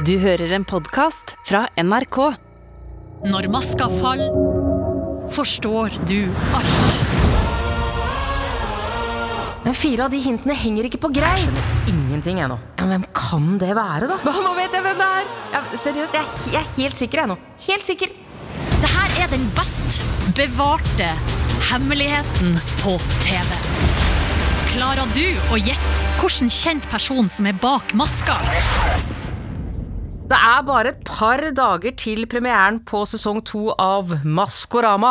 Du 0.00 0.14
hører 0.16 0.54
en 0.56 0.64
podkast 0.64 1.34
fra 1.44 1.66
NRK. 1.76 2.16
Når 3.28 3.46
maska 3.52 3.90
faller, 4.00 4.32
forstår 5.30 5.92
du 6.08 6.32
alt. 6.56 6.94
Men 9.66 9.76
fire 9.76 10.06
av 10.06 10.14
de 10.16 10.22
hintene 10.24 10.56
henger 10.56 10.88
ikke 10.88 11.02
på 11.04 11.12
greip. 11.12 11.60
Ingenting 11.92 12.40
ennå. 12.40 12.56
Ja, 12.80 12.88
hvem 12.88 13.04
kan 13.12 13.60
det 13.60 13.74
være, 13.76 14.08
da? 14.08 14.16
Nå 14.24 14.56
vet 14.56 14.72
jeg 14.72 14.86
hvem 14.88 15.04
det 15.04 15.10
er! 15.20 15.30
Ja, 15.52 15.62
seriøst, 15.84 16.16
jeg, 16.16 16.42
jeg 16.56 16.62
er 16.64 16.74
helt 16.80 17.04
sikker, 17.04 17.22
jeg 17.22 17.34
nå. 17.34 17.38
Helt 17.68 17.92
sikker. 17.92 18.16
Det 18.72 18.92
her 18.96 19.22
er 19.26 19.32
den 19.36 19.44
best 19.60 20.00
bevarte 20.40 21.12
hemmeligheten 21.68 22.56
på 22.80 22.96
TV. 23.20 23.60
Klarer 24.72 25.04
du 25.12 25.26
å 25.52 25.60
gjette 25.60 26.12
hvilken 26.22 26.48
kjent 26.48 26.88
person 26.88 27.28
som 27.28 27.44
er 27.50 27.60
bak 27.60 27.92
maska? 27.92 28.40
Det 30.32 30.38
er 30.40 30.62
bare 30.64 30.88
et 30.94 31.00
par 31.04 31.42
dager 31.52 31.92
til 32.00 32.22
premieren 32.24 32.78
på 32.88 33.02
sesong 33.04 33.42
to 33.44 33.66
av 33.76 34.14
Maskorama. 34.24 35.10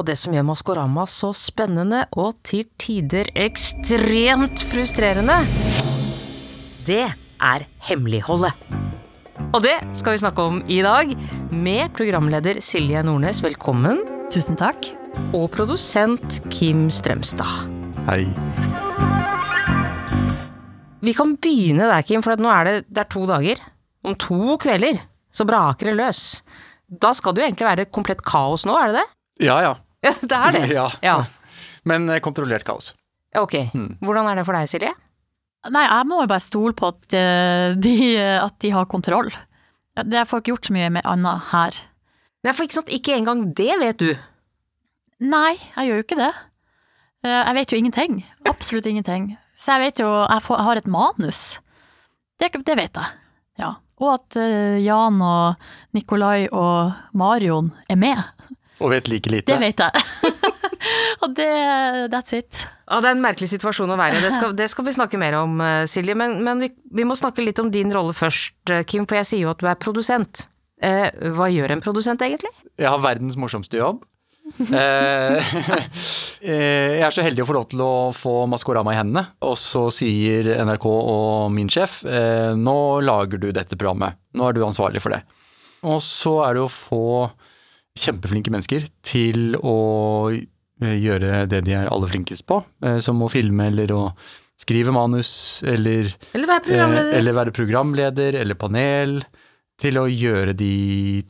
Og 0.00 0.06
det 0.08 0.14
som 0.16 0.32
gjør 0.32 0.46
Maskorama 0.48 1.04
så 1.04 1.34
spennende 1.36 2.06
og 2.16 2.38
til 2.48 2.62
tider 2.80 3.28
ekstremt 3.36 4.62
frustrerende, 4.70 5.36
det 6.88 7.02
er 7.12 7.66
hemmeligholdet. 7.90 8.56
Og 9.50 9.60
det 9.66 9.74
skal 10.00 10.16
vi 10.16 10.22
snakke 10.22 10.48
om 10.48 10.62
i 10.64 10.80
dag, 10.86 11.12
med 11.52 11.92
programleder 11.92 12.62
Silje 12.64 13.04
Nordnes, 13.04 13.42
velkommen, 13.44 14.00
Tusen 14.32 14.56
takk. 14.56 14.88
og 15.36 15.50
produsent 15.52 16.40
Kim 16.48 16.88
Strømstad. 16.88 17.68
Hei. 18.08 18.24
Vi 21.04 21.12
kan 21.12 21.36
begynne 21.36 21.92
der, 21.92 22.00
Kim, 22.00 22.24
for 22.24 22.32
at 22.32 22.40
nå 22.40 22.48
er 22.48 22.64
det, 22.64 22.76
det 22.88 23.04
er 23.04 23.12
to 23.12 23.28
dager. 23.28 23.60
Om 24.04 24.14
to 24.20 24.56
kvelder 24.60 25.00
så 25.34 25.46
braker 25.48 25.90
det 25.90 25.96
løs. 25.98 26.42
Da 26.88 27.12
skal 27.16 27.32
det 27.34 27.42
jo 27.42 27.46
egentlig 27.48 27.66
være 27.66 27.86
komplett 27.90 28.20
kaos 28.22 28.66
nå, 28.68 28.74
er 28.78 28.92
det 28.92 29.00
det? 29.00 29.06
Ja, 29.48 29.60
ja. 29.64 29.74
Ja, 30.04 30.12
det 30.20 30.36
er 30.36 30.52
det. 30.52 30.64
Ja. 30.76 30.88
ja. 31.02 31.14
Men 31.88 32.08
eh, 32.12 32.20
kontrollert 32.20 32.64
kaos. 32.68 32.92
Ok. 33.36 33.54
Hvordan 34.04 34.28
er 34.30 34.36
det 34.38 34.44
for 34.46 34.54
deg, 34.56 34.68
Silje? 34.70 34.92
Nei, 35.72 35.82
jeg 35.88 36.06
må 36.10 36.18
jo 36.20 36.28
bare 36.28 36.44
stole 36.44 36.74
på 36.76 36.90
at 36.92 37.16
eh, 37.16 37.72
de, 37.86 37.94
at 38.20 38.58
de 38.60 38.70
har 38.76 38.84
kontroll. 38.92 39.30
Ja, 39.96 40.04
Det 40.04 40.26
får 40.28 40.42
ikke 40.42 40.52
gjort 40.52 40.68
så 40.68 40.74
mye 40.76 40.90
med 40.98 41.06
annet 41.08 41.48
her. 41.54 41.80
Nei, 42.44 42.52
for 42.52 42.66
ikke 42.68 42.76
sant, 42.76 42.92
ikke 42.92 43.14
engang 43.16 43.46
det 43.56 43.72
vet 43.80 44.02
du. 44.04 44.10
Nei, 45.24 45.54
jeg 45.76 45.88
gjør 45.88 46.00
jo 46.02 46.04
ikke 46.04 46.18
det. 46.20 46.32
Eh, 47.24 47.40
Jeg 47.48 47.54
vet 47.56 47.72
jo 47.72 47.78
ingenting. 47.80 48.18
Absolutt 48.50 48.86
ingenting. 48.90 49.30
Så 49.56 49.72
jeg 49.78 49.86
vet 49.86 50.02
jo 50.02 50.08
Jeg 50.10 50.42
får- 50.44 50.58
jeg 50.60 50.66
har 50.68 50.76
et 50.82 50.86
manus. 50.90 51.40
Det, 52.42 52.50
det 52.66 52.76
vet 52.76 53.00
jeg. 53.00 53.08
Ja. 53.62 53.72
Og 54.02 54.10
at 54.16 54.38
eh, 54.40 54.80
Jan 54.82 55.20
og 55.22 55.68
Nikolai 55.94 56.48
og 56.50 56.94
Marion 57.14 57.70
er 57.90 57.98
med. 58.00 58.22
Og 58.82 58.90
vet 58.90 59.08
like 59.08 59.30
lite. 59.30 59.46
Det 59.52 59.60
vet 59.60 59.80
jeg. 59.80 60.32
og 61.22 61.34
det 61.36 61.50
That's 62.12 62.34
it. 62.36 62.64
Ja, 62.90 63.00
Det 63.00 63.08
er 63.08 63.14
en 63.16 63.22
merkelig 63.24 63.48
situasjon 63.54 63.94
å 63.94 63.98
være 63.98 64.18
i. 64.18 64.24
Det 64.24 64.32
skal, 64.34 64.56
det 64.56 64.66
skal 64.72 64.88
vi 64.88 64.96
snakke 64.96 65.20
mer 65.20 65.38
om, 65.40 65.60
eh, 65.62 65.84
Silje. 65.90 66.16
Men, 66.18 66.40
men 66.44 66.64
vi, 66.66 66.72
vi 66.92 67.06
må 67.06 67.16
snakke 67.18 67.44
litt 67.44 67.62
om 67.62 67.70
din 67.72 67.92
rolle 67.94 68.12
først, 68.16 68.58
eh, 68.70 68.82
Kim. 68.88 69.06
For 69.08 69.20
jeg 69.20 69.30
sier 69.30 69.46
jo 69.46 69.54
at 69.54 69.62
du 69.62 69.70
er 69.70 69.78
produsent. 69.80 70.46
Eh, 70.84 71.08
hva 71.36 71.48
gjør 71.52 71.76
en 71.76 71.84
produsent 71.84 72.20
egentlig? 72.26 72.50
Jeg 72.80 72.90
har 72.90 73.00
verdens 73.00 73.38
morsomste 73.40 73.78
jobb. 73.80 74.02
Eh, 74.44 75.54
eh, 76.44 76.98
jeg 76.98 77.04
er 77.06 77.14
så 77.14 77.24
heldig 77.24 77.44
å 77.44 77.48
få 77.48 77.56
lov 77.56 77.66
til 77.70 77.80
å 77.80 77.94
få 78.14 78.34
Maskorama 78.50 78.92
i 78.92 78.98
hendene, 78.98 79.24
og 79.46 79.56
så 79.60 79.86
sier 79.94 80.50
NRK 80.66 80.84
og 80.90 81.54
min 81.54 81.70
sjef 81.72 82.02
eh, 82.04 82.52
nå 82.58 82.76
lager 83.04 83.40
du 83.40 83.48
dette 83.56 83.78
programmet, 83.80 84.20
nå 84.36 84.48
er 84.48 84.56
du 84.56 84.60
ansvarlig 84.66 85.02
for 85.04 85.16
det. 85.16 85.22
Og 85.88 85.96
så 86.04 86.36
er 86.44 86.58
det 86.58 86.64
å 86.64 86.72
få 86.72 87.06
kjempeflinke 87.98 88.52
mennesker 88.52 88.86
til 89.06 89.56
å 89.56 89.78
gjøre 90.84 91.44
det 91.48 91.62
de 91.64 91.76
er 91.78 91.88
aller 91.88 92.10
flinkest 92.10 92.44
på, 92.50 92.58
som 93.04 93.20
å 93.22 93.30
filme 93.30 93.68
eller 93.70 93.92
å 93.94 94.00
skrive 94.58 94.92
manus 94.92 95.62
eller 95.66 96.08
Eller 96.34 96.50
være 96.50 96.64
programleder? 96.66 97.18
Eller 97.18 97.36
være 97.36 97.54
programleder 97.54 98.38
eller 98.40 98.58
panel, 98.58 99.20
til 99.80 100.00
å 100.00 100.08
gjøre 100.10 100.56
de 100.58 100.74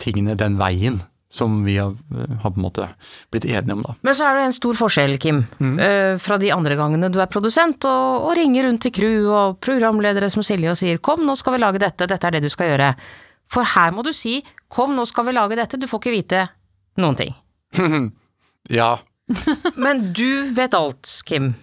tingene 0.00 0.38
den 0.38 0.56
veien 0.60 1.02
som 1.34 1.56
vi 1.66 1.76
har, 1.80 1.94
har 2.42 2.52
på 2.54 2.60
en 2.60 2.64
måte 2.64 2.88
blitt 3.34 3.46
enige 3.48 3.74
om, 3.74 3.82
da. 3.82 3.94
Men 4.06 4.14
så 4.14 4.28
er 4.28 4.38
det 4.38 4.44
en 4.46 4.54
stor 4.54 4.78
forskjell, 4.78 5.16
Kim, 5.22 5.40
mm. 5.58 5.78
fra 6.22 6.38
de 6.38 6.52
andre 6.54 6.76
gangene 6.78 7.10
du 7.10 7.18
er 7.22 7.30
produsent 7.30 7.86
og, 7.90 8.28
og 8.28 8.36
ringer 8.38 8.68
rundt 8.68 8.84
til 8.86 8.94
crew 8.94 9.30
og 9.34 9.56
programledere 9.64 10.30
som 10.30 10.46
Silje 10.46 10.70
og 10.70 10.78
sier 10.78 11.00
'kom, 11.02 11.24
nå 11.26 11.34
skal 11.40 11.56
vi 11.56 11.64
lage 11.64 11.82
dette, 11.82 12.06
dette 12.06 12.30
er 12.30 12.36
det 12.36 12.44
du 12.46 12.52
skal 12.52 12.70
gjøre'. 12.70 12.92
For 13.50 13.66
her 13.74 13.90
må 13.90 14.04
du 14.06 14.12
si 14.14 14.44
'kom, 14.70 14.94
nå 14.94 15.06
skal 15.10 15.26
vi 15.26 15.34
lage 15.34 15.58
dette', 15.58 15.80
du 15.80 15.90
får 15.90 16.04
ikke 16.04 16.18
vite 16.18 16.44
noen 17.02 17.18
ting. 17.18 17.34
Ja, 18.72 18.96
Men 19.74 20.12
du 20.12 20.54
vet 20.54 20.74
alt, 20.74 21.08
Kim. 21.24 21.54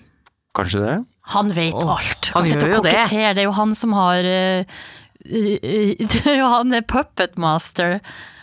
kanskje 0.58 0.82
det? 0.82 0.98
Han 1.36 1.52
vet 1.54 1.78
oh, 1.78 1.94
alt. 1.96 2.32
han 2.34 2.48
sitter 2.50 2.68
gjør 2.68 2.74
og 2.74 2.80
jo 2.80 2.90
det. 2.90 3.04
Det 3.38 3.44
er 3.44 3.46
jo 3.46 3.56
han 3.56 3.76
som 3.78 3.94
har 3.96 4.26
uh,… 4.26 4.82
Uh, 5.22 5.94
Det 6.02 6.24
er 6.26 6.40
jo 6.40 6.48
han 6.50 6.74
er 6.74 6.82
puppet 6.82 7.38
master. 7.38 8.00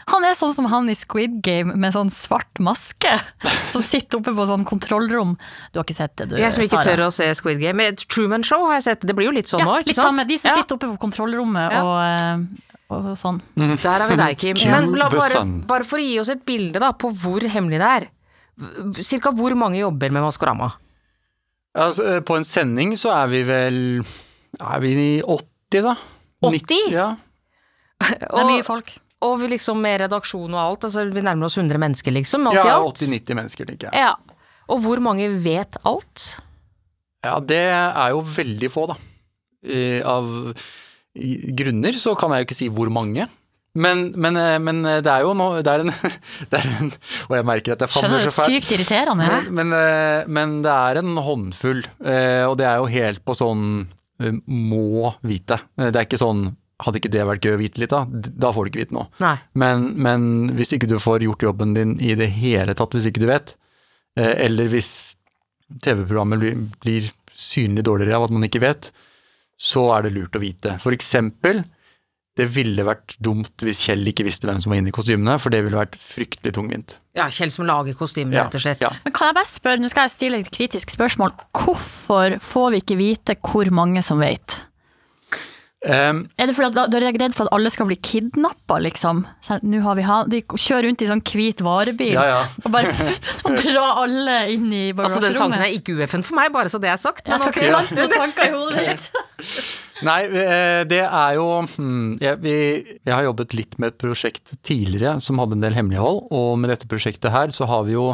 Han 0.08 0.24
er 0.24 0.34
sånn 0.38 0.54
som 0.56 0.66
han 0.72 0.88
i 0.88 0.94
Squid 0.96 1.40
Game 1.44 1.74
med 1.76 1.92
sånn 1.92 2.08
svart 2.12 2.60
maske, 2.64 3.10
som 3.68 3.82
sitter 3.84 4.18
oppe 4.20 4.32
på 4.36 4.46
sånn 4.48 4.64
kontrollrom. 4.68 5.34
Du 5.72 5.78
har 5.80 5.84
ikke 5.84 5.96
sett 5.96 6.14
det, 6.16 6.28
du, 6.30 6.36
Jeg 6.40 6.52
som 6.54 6.62
ikke 6.64 6.78
Sara? 6.82 6.94
tør 6.96 7.02
å 7.06 7.10
se 7.12 7.26
Squid 7.36 7.60
Game. 7.60 7.90
Truman 8.08 8.42
Show 8.46 8.64
har 8.68 8.78
jeg 8.78 8.86
sett, 8.88 9.06
det 9.08 9.14
blir 9.18 9.28
jo 9.28 9.34
litt 9.36 9.50
sånn 9.50 9.60
ja, 9.64 9.78
ikke 9.82 9.92
litt 9.92 9.98
sant? 10.00 10.10
samme. 10.12 10.24
De 10.28 10.38
som 10.40 10.50
Ja. 10.50 10.56
sitter 10.62 10.78
oppe 10.78 10.90
på 10.94 10.98
kontrollrommet 11.06 11.72
Ja. 11.76 11.82
og, 11.84 11.98
eh, 12.08 12.94
og 12.96 13.08
sånn. 13.20 13.40
Der 13.56 14.00
er 14.00 14.08
vi 14.08 14.16
deg, 14.16 14.38
Kim. 14.38 14.56
Men 14.70 14.92
la, 14.96 15.08
bare, 15.12 15.44
bare 15.68 15.84
for 15.84 15.98
å 15.98 16.02
gi 16.02 16.18
oss 16.20 16.30
et 16.32 16.44
bilde 16.46 16.80
da, 16.80 16.92
på 16.92 17.10
hvor 17.12 17.40
hemmelig 17.40 17.78
det 17.82 17.90
er. 17.96 18.08
Cirka 19.04 19.30
hvor 19.36 19.54
mange 19.54 19.78
jobber 19.78 20.10
med 20.10 20.22
Maskorama? 20.24 20.72
Altså, 21.76 22.06
eh, 22.16 22.20
på 22.26 22.34
en 22.36 22.44
sending 22.48 22.96
så 22.98 23.12
er 23.14 23.28
vi 23.28 23.42
vel 23.46 23.76
Er 24.58 24.80
vi 24.80 24.94
i 24.96 25.22
80, 25.22 25.82
da? 25.84 25.94
80? 26.42 26.90
Ja. 26.90 27.16
Det 28.00 28.22
er 28.32 28.44
mye 28.48 28.64
folk. 28.64 28.90
Og 29.26 29.38
vi 29.40 29.48
liksom 29.50 29.80
med 29.82 30.00
redaksjon 30.04 30.52
og 30.54 30.60
alt, 30.62 30.84
altså 30.86 31.02
vi 31.10 31.20
nærmer 31.26 31.48
oss 31.48 31.56
100 31.58 31.78
mennesker 31.82 32.14
liksom, 32.14 32.46
alt 32.46 32.54
ja 32.60 32.76
80-90 32.78 33.34
mennesker, 33.34 33.66
tenker 33.66 33.88
jeg. 33.90 33.98
Ja. 33.98 34.12
Og 34.70 34.82
hvor 34.84 35.00
mange 35.02 35.26
vet 35.42 35.78
alt? 35.88 36.26
Ja, 37.24 37.38
det 37.42 37.58
er 37.72 38.12
jo 38.14 38.20
veldig 38.22 38.70
få, 38.70 38.86
da. 38.92 38.98
Eh, 39.66 40.04
Av 40.06 40.28
i- 41.18 41.50
grunner 41.58 41.96
så 41.98 42.12
kan 42.16 42.30
jeg 42.30 42.44
jo 42.44 42.46
ikke 42.46 42.58
si 42.60 42.68
hvor 42.70 42.92
mange. 42.94 43.26
Men, 43.78 44.12
men, 44.16 44.36
eh, 44.38 44.58
men 44.62 44.82
det 44.82 45.06
er 45.06 45.22
jo 45.26 45.34
nå 45.36 45.48
Det 45.62 45.70
er 45.70 45.82
det 46.50 46.56
er 46.58 46.68
en 46.80 46.88
Og 47.28 47.34
jeg 47.36 47.44
merker 47.46 47.72
at 47.74 47.82
jeg 47.84 47.90
famler 47.92 48.24
så 48.24 48.32
fælt. 48.38 48.54
sykt 48.54 48.72
irriterende. 48.78 49.28
Men, 49.50 49.72
eh, 49.76 50.24
men 50.30 50.62
det 50.62 50.72
er 50.72 50.98
en 51.02 51.16
håndfull, 51.26 51.82
eh, 52.06 52.44
og 52.48 52.56
det 52.58 52.66
er 52.70 52.76
jo 52.78 52.86
helt 52.86 53.24
på 53.26 53.34
sånn 53.38 53.66
eh, 54.22 54.32
må 54.46 55.12
vite. 55.22 55.58
Eh, 55.78 55.90
Det 55.90 55.96
er 55.96 56.06
ikke 56.06 56.18
sånn 56.22 56.54
hadde 56.84 57.00
ikke 57.00 57.10
det 57.10 57.24
vært 57.26 57.46
gøy 57.46 57.56
å 57.56 57.60
vite 57.60 57.80
litt, 57.82 57.94
av? 57.96 58.10
Da 58.12 58.52
får 58.54 58.66
du 58.66 58.70
ikke 58.72 58.82
vite 58.84 58.96
noe. 58.96 59.08
Nei. 59.22 59.34
Men, 59.58 59.88
men 59.98 60.26
hvis 60.58 60.74
ikke 60.76 60.90
du 60.90 60.98
får 61.02 61.24
gjort 61.26 61.46
jobben 61.48 61.74
din 61.74 61.96
i 61.98 62.14
det 62.18 62.30
hele 62.38 62.76
tatt, 62.78 62.94
hvis 62.94 63.08
ikke 63.10 63.24
du 63.24 63.28
vet, 63.30 63.56
eh, 64.18 64.34
eller 64.46 64.70
hvis 64.70 64.92
TV-programmet 65.84 66.40
blir, 66.42 66.60
blir 66.84 67.10
synlig 67.38 67.84
dårligere 67.88 68.18
av 68.20 68.28
at 68.28 68.36
man 68.36 68.46
ikke 68.46 68.62
vet, 68.62 68.92
så 69.58 69.88
er 69.96 70.06
det 70.06 70.14
lurt 70.14 70.38
å 70.38 70.42
vite. 70.42 70.76
For 70.82 70.94
eksempel, 70.94 71.64
det 72.38 72.46
ville 72.54 72.84
vært 72.86 73.16
dumt 73.18 73.64
hvis 73.66 73.80
Kjell 73.88 74.06
ikke 74.12 74.22
visste 74.28 74.46
hvem 74.46 74.60
som 74.62 74.70
var 74.70 74.78
inne 74.78 74.92
i 74.92 74.94
kostymene, 74.94 75.34
for 75.42 75.50
det 75.50 75.64
ville 75.66 75.80
vært 75.80 75.98
fryktelig 75.98 76.54
tungvint. 76.54 76.94
Ja, 77.18 77.26
Kjell 77.34 77.50
som 77.50 77.66
lager 77.66 77.96
kostymer, 77.98 78.44
rett 78.44 78.54
og 78.54 78.62
slett. 78.62 78.84
ja. 78.86 78.92
Men 79.02 79.14
kan 79.16 79.32
jeg 79.32 79.38
bare 79.40 79.50
spørre, 79.50 79.82
nå 79.82 79.90
skal 79.90 80.06
jeg 80.06 80.14
stille 80.14 80.38
et 80.44 80.52
kritisk 80.54 80.94
spørsmål. 80.94 81.34
Hvorfor 81.58 82.38
får 82.42 82.70
vi 82.74 82.82
ikke 82.84 82.98
vite 83.00 83.38
hvor 83.42 83.70
mange 83.74 84.04
som 84.06 84.22
vet? 84.22 84.60
Um, 85.86 86.24
Er 86.34 86.48
det 86.50 86.56
fordi 86.56 86.72
at 86.72 86.74
da- 86.74 86.86
da 86.90 86.98
er 86.98 87.04
jeg 87.12 87.20
redd 87.22 87.34
for 87.36 87.46
at 87.46 87.52
alle 87.54 87.70
skal 87.70 87.86
bli 87.86 87.94
kidnappa, 88.02 88.80
liksom? 88.82 89.20
Så, 89.46 89.60
nå 89.62 89.78
har 89.84 89.94
vi 89.94 90.02
ha, 90.02 90.24
de 90.26 90.40
kjører 90.42 90.88
rundt 90.88 91.04
i 91.04 91.06
sånn 91.06 91.22
hvit 91.22 91.60
varebil 91.62 92.16
Ja, 92.16 92.24
ja. 92.26 92.40
og 92.64 92.72
bare 92.74 92.90
og 93.46 93.54
drar 93.60 94.00
alle 94.02 94.38
inn 94.56 94.72
i 94.74 94.88
Altså, 94.90 95.20
den 95.22 95.38
tanken 95.38 95.62
er 95.62 95.70
ikke 95.76 95.94
UFN 95.94 96.24
for 96.26 96.34
meg, 96.40 96.50
bare 96.52 96.66
så 96.72 96.80
det 96.82 96.90
er 96.90 96.98
sagt. 96.98 97.28
Jeg 97.30 97.38
skal 97.38 97.54
ikke 97.54 97.70
plante 97.70 97.94
noen 97.94 98.10
tanker 98.16 98.48
i 98.48 98.56
hodet 98.56 98.88
ditt. 98.88 99.06
Nei, 100.08 100.18
eh, 100.26 100.82
det 100.90 101.00
er 101.06 101.38
jo 101.38 101.46
hmm, 101.62 102.18
jeg, 102.22 102.38
vi, 102.42 102.56
jeg 103.06 103.14
har 103.14 103.24
jobbet 103.30 103.54
litt 103.54 103.78
med 103.78 103.92
et 103.94 103.98
prosjekt 104.02 104.56
tidligere 104.66 105.20
som 105.22 105.38
hadde 105.38 105.58
en 105.58 105.62
del 105.62 105.78
hemmelighold, 105.78 106.24
og 106.34 106.58
med 106.58 106.70
dette 106.74 106.90
prosjektet 106.90 107.30
her 107.34 107.54
så 107.54 107.66
har 107.70 107.86
vi 107.86 107.94
jo 107.94 108.12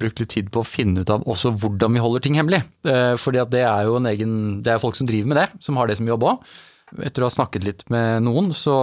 brukt 0.00 0.18
litt 0.20 0.32
tid 0.34 0.50
på 0.54 0.62
å 0.62 0.66
finne 0.66 1.04
ut 1.04 1.10
av 1.12 1.24
også 1.30 1.52
hvordan 1.62 1.94
vi 1.94 2.02
holder 2.02 2.24
ting 2.24 2.38
hemmelig. 2.38 2.62
Eh, 2.88 3.14
fordi 3.20 3.42
at 3.42 3.52
det 3.54 3.62
er 3.62 3.86
jo 3.86 3.98
en 4.00 4.10
egen 4.10 4.36
Det 4.64 4.74
er 4.74 4.82
folk 4.82 4.98
som 4.98 5.06
driver 5.06 5.30
med 5.30 5.40
det, 5.42 5.48
som 5.62 5.78
har 5.78 5.90
det 5.90 5.98
som 6.00 6.08
jobb 6.08 6.26
òg. 6.30 6.54
Etter 7.04 7.22
å 7.24 7.30
ha 7.30 7.34
snakket 7.34 7.66
litt 7.66 7.84
med 7.90 8.24
noen, 8.26 8.52
så 8.54 8.74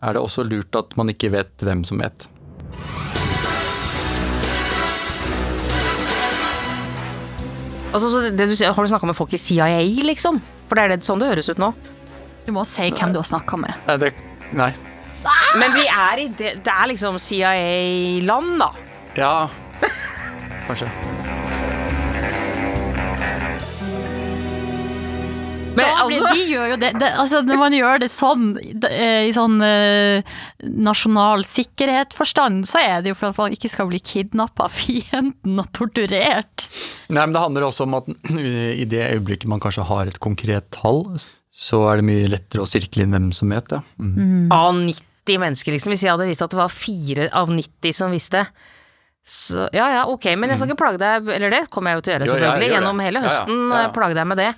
er 0.00 0.16
det 0.16 0.22
også 0.22 0.44
lurt 0.48 0.76
at 0.76 0.96
man 0.96 1.12
ikke 1.12 1.32
vet 1.32 1.64
hvem 1.64 1.84
som 1.88 2.00
vet. 2.00 2.26
Altså, 7.90 8.06
så 8.06 8.20
det 8.30 8.46
du 8.46 8.54
har 8.54 8.84
du 8.84 8.90
snakka 8.90 9.08
med 9.08 9.18
folk 9.18 9.32
i 9.34 9.40
CIA, 9.40 9.80
liksom? 10.06 10.38
For 10.68 10.78
det 10.78 10.84
er 10.84 10.92
det 10.94 11.06
sånn 11.06 11.20
det 11.20 11.32
høres 11.32 11.50
ut 11.50 11.60
nå. 11.60 11.72
Du 12.46 12.52
må 12.54 12.64
si 12.68 12.86
hvem 12.88 13.12
du 13.12 13.18
har 13.20 13.26
snakka 13.26 13.58
med. 13.60 13.74
Nei, 13.88 13.96
det, 14.00 14.12
nei. 14.56 14.70
Men 15.58 15.74
vi 15.74 15.82
er 15.90 16.20
i 16.22 16.28
det 16.32 16.52
Det 16.64 16.72
er 16.72 16.86
liksom 16.88 17.18
CIA-land, 17.20 18.54
da. 18.62 18.70
Ja, 19.18 19.34
kanskje. 20.70 20.90
Men 25.70 25.86
Da 25.86 26.04
altså 26.04 26.30
de 26.34 26.44
gjør 26.50 26.72
jo 26.72 26.78
det, 26.80 26.90
det 26.98 27.08
altså 27.22 27.40
Når 27.46 27.58
man 27.60 27.74
gjør 27.76 28.00
det 28.02 28.10
sånn, 28.12 28.46
eh, 28.88 29.28
i 29.28 29.34
sånn 29.34 29.60
eh, 29.64 30.38
nasjonal 30.60 31.44
sikkerhetsforstand, 31.46 32.66
så 32.68 32.82
er 32.82 33.04
det 33.04 33.12
jo 33.12 33.18
for 33.18 33.30
at 33.30 33.40
man 33.40 33.54
ikke 33.54 33.70
skal 33.72 33.90
bli 33.90 34.00
kidnappa 34.02 34.66
av 34.68 34.74
fienden 34.80 35.60
og 35.62 35.70
torturert. 35.76 36.66
Nei, 37.08 37.22
men 37.22 37.36
det 37.36 37.44
handler 37.44 37.68
også 37.68 37.86
om 37.86 38.00
at 38.00 38.10
i 38.40 38.86
det 38.88 39.04
øyeblikket 39.14 39.50
man 39.50 39.62
kanskje 39.62 39.86
har 39.88 40.10
et 40.10 40.20
konkret 40.22 40.68
tall, 40.74 41.04
så 41.50 41.84
er 41.90 42.00
det 42.00 42.08
mye 42.08 42.28
lettere 42.30 42.64
å 42.64 42.68
sirkle 42.68 43.06
inn 43.06 43.14
hvem 43.14 43.30
som 43.36 43.50
vet 43.52 43.70
det. 43.72 43.80
Mm. 43.98 44.50
Av 44.54 44.74
90 44.74 45.40
mennesker, 45.42 45.74
liksom. 45.74 45.94
Hvis 45.94 46.04
jeg 46.06 46.12
hadde 46.12 46.28
visst 46.28 46.44
at 46.44 46.52
det 46.52 46.60
var 46.60 46.72
fire 46.72 47.30
av 47.36 47.50
90 47.52 47.96
som 47.96 48.14
visste. 48.14 48.44
Så 49.26 49.66
ja 49.76 49.86
ja, 49.92 50.04
ok, 50.08 50.24
men 50.40 50.48
jeg 50.50 50.58
skal 50.58 50.70
ikke 50.70 50.78
plage 50.80 50.98
deg 50.98 51.28
Eller 51.28 51.52
det 51.52 51.58
kommer 51.70 51.92
jeg 51.92 52.00
jo 52.00 52.04
til 52.06 52.12
å 52.12 52.14
gjøre, 52.16 52.28
selvfølgelig. 52.30 52.66
jo, 52.66 52.72
ja, 52.72 52.78
Gjennom 52.80 53.02
hele 53.04 53.20
høsten 53.26 53.58
ja, 53.60 53.74
ja. 53.76 53.82
eh, 53.86 53.92
plage 53.94 54.16
deg 54.16 54.26
med 54.30 54.40
det. 54.40 54.48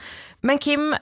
Men 0.42 0.58
Kim, 0.62 0.92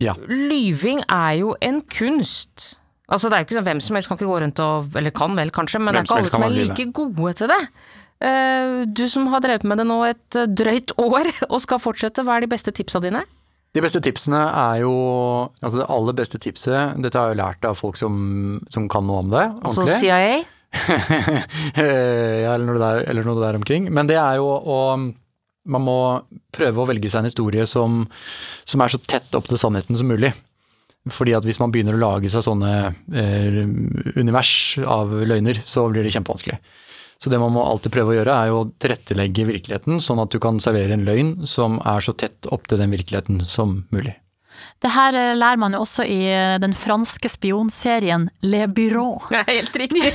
Ja. 0.00 0.14
lyving 0.30 1.02
er 1.10 1.32
jo 1.42 1.54
en 1.60 1.82
kunst. 1.82 2.76
Altså 3.10 3.28
Det 3.28 3.34
er 3.36 3.42
jo 3.42 3.48
ikke 3.48 3.58
sånn 3.58 3.66
hvem 3.66 3.80
som 3.82 3.96
helst 3.98 4.08
kan 4.08 4.16
ikke 4.16 4.30
gå 4.30 4.38
rundt 4.44 4.60
og 4.64 4.96
Eller 4.96 5.10
kan 5.10 5.34
vel, 5.36 5.50
kanskje, 5.50 5.80
men 5.82 5.92
det 5.94 6.00
er 6.04 6.06
ikke 6.06 6.18
alle 6.20 6.30
som 6.30 6.42
er 6.46 6.54
lyve. 6.54 6.68
like 6.70 6.92
gode 6.92 7.34
til 7.42 7.48
det. 7.50 7.60
Eh, 8.22 8.84
du 8.86 9.06
som 9.08 9.26
har 9.32 9.40
drevet 9.40 9.64
med 9.64 9.78
det 9.80 9.86
nå 9.88 9.98
et 10.06 10.36
eh, 10.36 10.46
drøyt 10.46 10.92
år 11.00 11.28
og 11.52 11.60
skal 11.60 11.78
fortsette, 11.82 12.22
hva 12.24 12.36
er 12.38 12.46
de 12.46 12.52
beste 12.52 12.70
tipsa 12.72 13.00
dine? 13.02 13.24
De 13.74 13.80
beste 13.80 14.00
tipsene 14.02 14.38
er 14.50 14.80
jo 14.82 14.94
Altså 15.62 15.78
det 15.82 15.86
aller 15.90 16.12
beste 16.18 16.38
tipset, 16.42 16.96
dette 17.02 17.14
har 17.18 17.28
jeg 17.30 17.36
jo 17.36 17.42
lært 17.42 17.64
av 17.68 17.76
folk 17.78 17.96
som, 17.96 18.60
som 18.70 18.88
kan 18.90 19.06
noe 19.06 19.20
om 19.26 19.30
det. 19.30 19.44
Altså 19.62 19.84
ordentlig. 19.84 20.00
CIA? 20.00 20.40
ja, 21.76 22.52
eller 22.54 22.66
noe, 22.66 22.78
der, 22.80 23.02
eller 23.10 23.26
noe 23.26 23.42
der 23.42 23.58
omkring. 23.58 23.88
Men 23.92 24.10
det 24.10 24.18
er 24.20 24.38
jo 24.40 24.46
å 24.50 24.78
Man 25.70 25.82
må 25.84 25.96
prøve 26.56 26.80
å 26.80 26.86
velge 26.88 27.10
seg 27.12 27.20
en 27.20 27.28
historie 27.28 27.66
som, 27.68 28.06
som 28.64 28.80
er 28.80 28.90
så 28.90 28.98
tett 28.98 29.34
opp 29.36 29.50
til 29.50 29.60
sannheten 29.60 29.98
som 29.98 30.08
mulig. 30.08 30.32
Fordi 31.08 31.34
at 31.36 31.44
hvis 31.46 31.60
man 31.60 31.72
begynner 31.72 31.96
å 31.96 32.00
lage 32.00 32.30
seg 32.32 32.44
sånne 32.44 32.70
eh, 33.12 33.60
univers 34.16 34.52
av 34.80 35.12
løgner, 35.12 35.60
så 35.64 35.84
blir 35.92 36.04
det 36.04 36.14
kjempevanskelig. 36.16 36.58
Så 37.20 37.28
det 37.32 37.40
man 37.40 37.52
må 37.52 37.62
alltid 37.64 37.92
prøve 37.92 38.14
å 38.14 38.16
gjøre, 38.16 38.34
er 38.34 38.56
å 38.56 38.64
tilrettelegge 38.80 39.46
virkeligheten, 39.50 40.00
sånn 40.00 40.22
at 40.22 40.32
du 40.32 40.40
kan 40.40 40.60
servere 40.64 40.96
en 40.96 41.04
løgn 41.04 41.34
som 41.48 41.76
er 41.84 42.04
så 42.04 42.16
tett 42.16 42.48
opp 42.48 42.68
til 42.68 42.80
den 42.80 42.92
virkeligheten 42.96 43.44
som 43.48 43.82
mulig. 43.92 44.16
Det 44.80 44.88
her 44.94 45.16
eh, 45.18 45.34
lærer 45.36 45.58
man 45.60 45.74
jo 45.76 45.82
også 45.84 46.06
i 46.08 46.18
eh, 46.32 46.54
den 46.62 46.72
franske 46.72 47.28
spionserien 47.28 48.28
Le 48.48 48.62
Bureau. 48.72 49.18
Det 49.30 49.42
er 49.42 49.50
helt 49.58 49.76
riktig. 49.76 50.06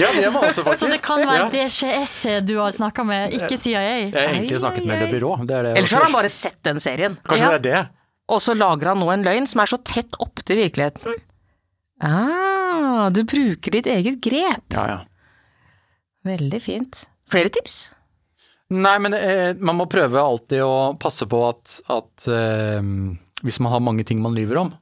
Ja, 0.00 0.08
det 0.16 0.32
var 0.34 0.48
også 0.48 0.64
faktisk. 0.66 0.80
Så 0.84 0.90
det 0.90 1.00
kan 1.06 1.22
være 1.22 1.44
Ja. 1.44 1.50
DCS 1.54 2.16
du 2.48 2.56
har 2.58 2.74
snakka 2.74 3.04
med, 3.06 3.36
ikke 3.38 3.56
CIA. 3.60 3.84
Jeg 3.84 4.10
har 4.16 4.34
egentlig 4.34 4.58
snakket 4.64 4.88
med 4.90 5.04
Le 5.04 5.12
Bureau. 5.12 5.38
Det 5.46 5.54
er 5.60 5.68
det. 5.68 5.76
Ellers 5.78 5.94
har 5.94 6.08
han 6.08 6.16
bare 6.18 6.32
sett 6.34 6.58
den 6.66 6.80
serien. 6.82 7.14
Kanskje 7.28 7.46
Ja. 7.46 7.58
det 7.58 7.70
er 7.72 7.78
det? 7.84 7.84
Og 8.28 8.42
så 8.44 8.52
lager 8.58 8.90
han 8.90 8.98
nå 9.00 9.06
en 9.14 9.22
løgn 9.24 9.46
som 9.48 9.62
er 9.62 9.70
så 9.70 9.78
tett 9.88 10.18
opptil 10.20 10.58
virkeligheten. 10.66 11.14
Ah, 12.04 13.08
du 13.10 13.22
bruker 13.24 13.70
ditt 13.74 13.86
eget 13.86 14.18
grep. 14.22 14.66
Ja, 14.74 14.84
ja. 14.88 14.98
Veldig 16.28 16.60
fint. 16.62 17.06
Flere 17.30 17.48
tips? 17.54 17.78
Nei, 18.70 18.98
men 19.00 19.14
eh, 19.16 19.54
man 19.64 19.78
må 19.78 19.86
prøve 19.88 20.20
alltid 20.20 20.60
å 20.60 20.74
passe 21.00 21.24
på 21.30 21.40
at, 21.48 21.78
at 21.88 22.26
eh, 22.28 22.82
hvis 23.44 23.60
man 23.62 23.72
har 23.72 23.84
mange 23.84 24.04
ting 24.06 24.20
man 24.22 24.36
lyver 24.36 24.62
om, 24.64 24.72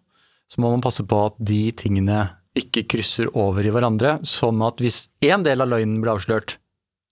så 0.50 0.62
må 0.62 0.70
man 0.72 0.84
passe 0.84 1.04
på 1.06 1.22
at 1.28 1.38
de 1.42 1.70
tingene 1.76 2.26
ikke 2.56 2.86
krysser 2.88 3.28
over 3.36 3.66
i 3.66 3.72
hverandre, 3.72 4.18
sånn 4.24 4.62
at 4.64 4.80
hvis 4.80 5.06
én 5.24 5.44
del 5.44 5.64
av 5.64 5.68
løgnen 5.72 5.98
blir 6.00 6.14
avslørt, 6.14 6.56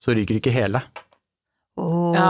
så 0.00 0.14
ryker 0.16 0.38
ikke 0.38 0.54
hele. 0.54 0.80
Åh. 1.80 2.14
Ja. 2.14 2.28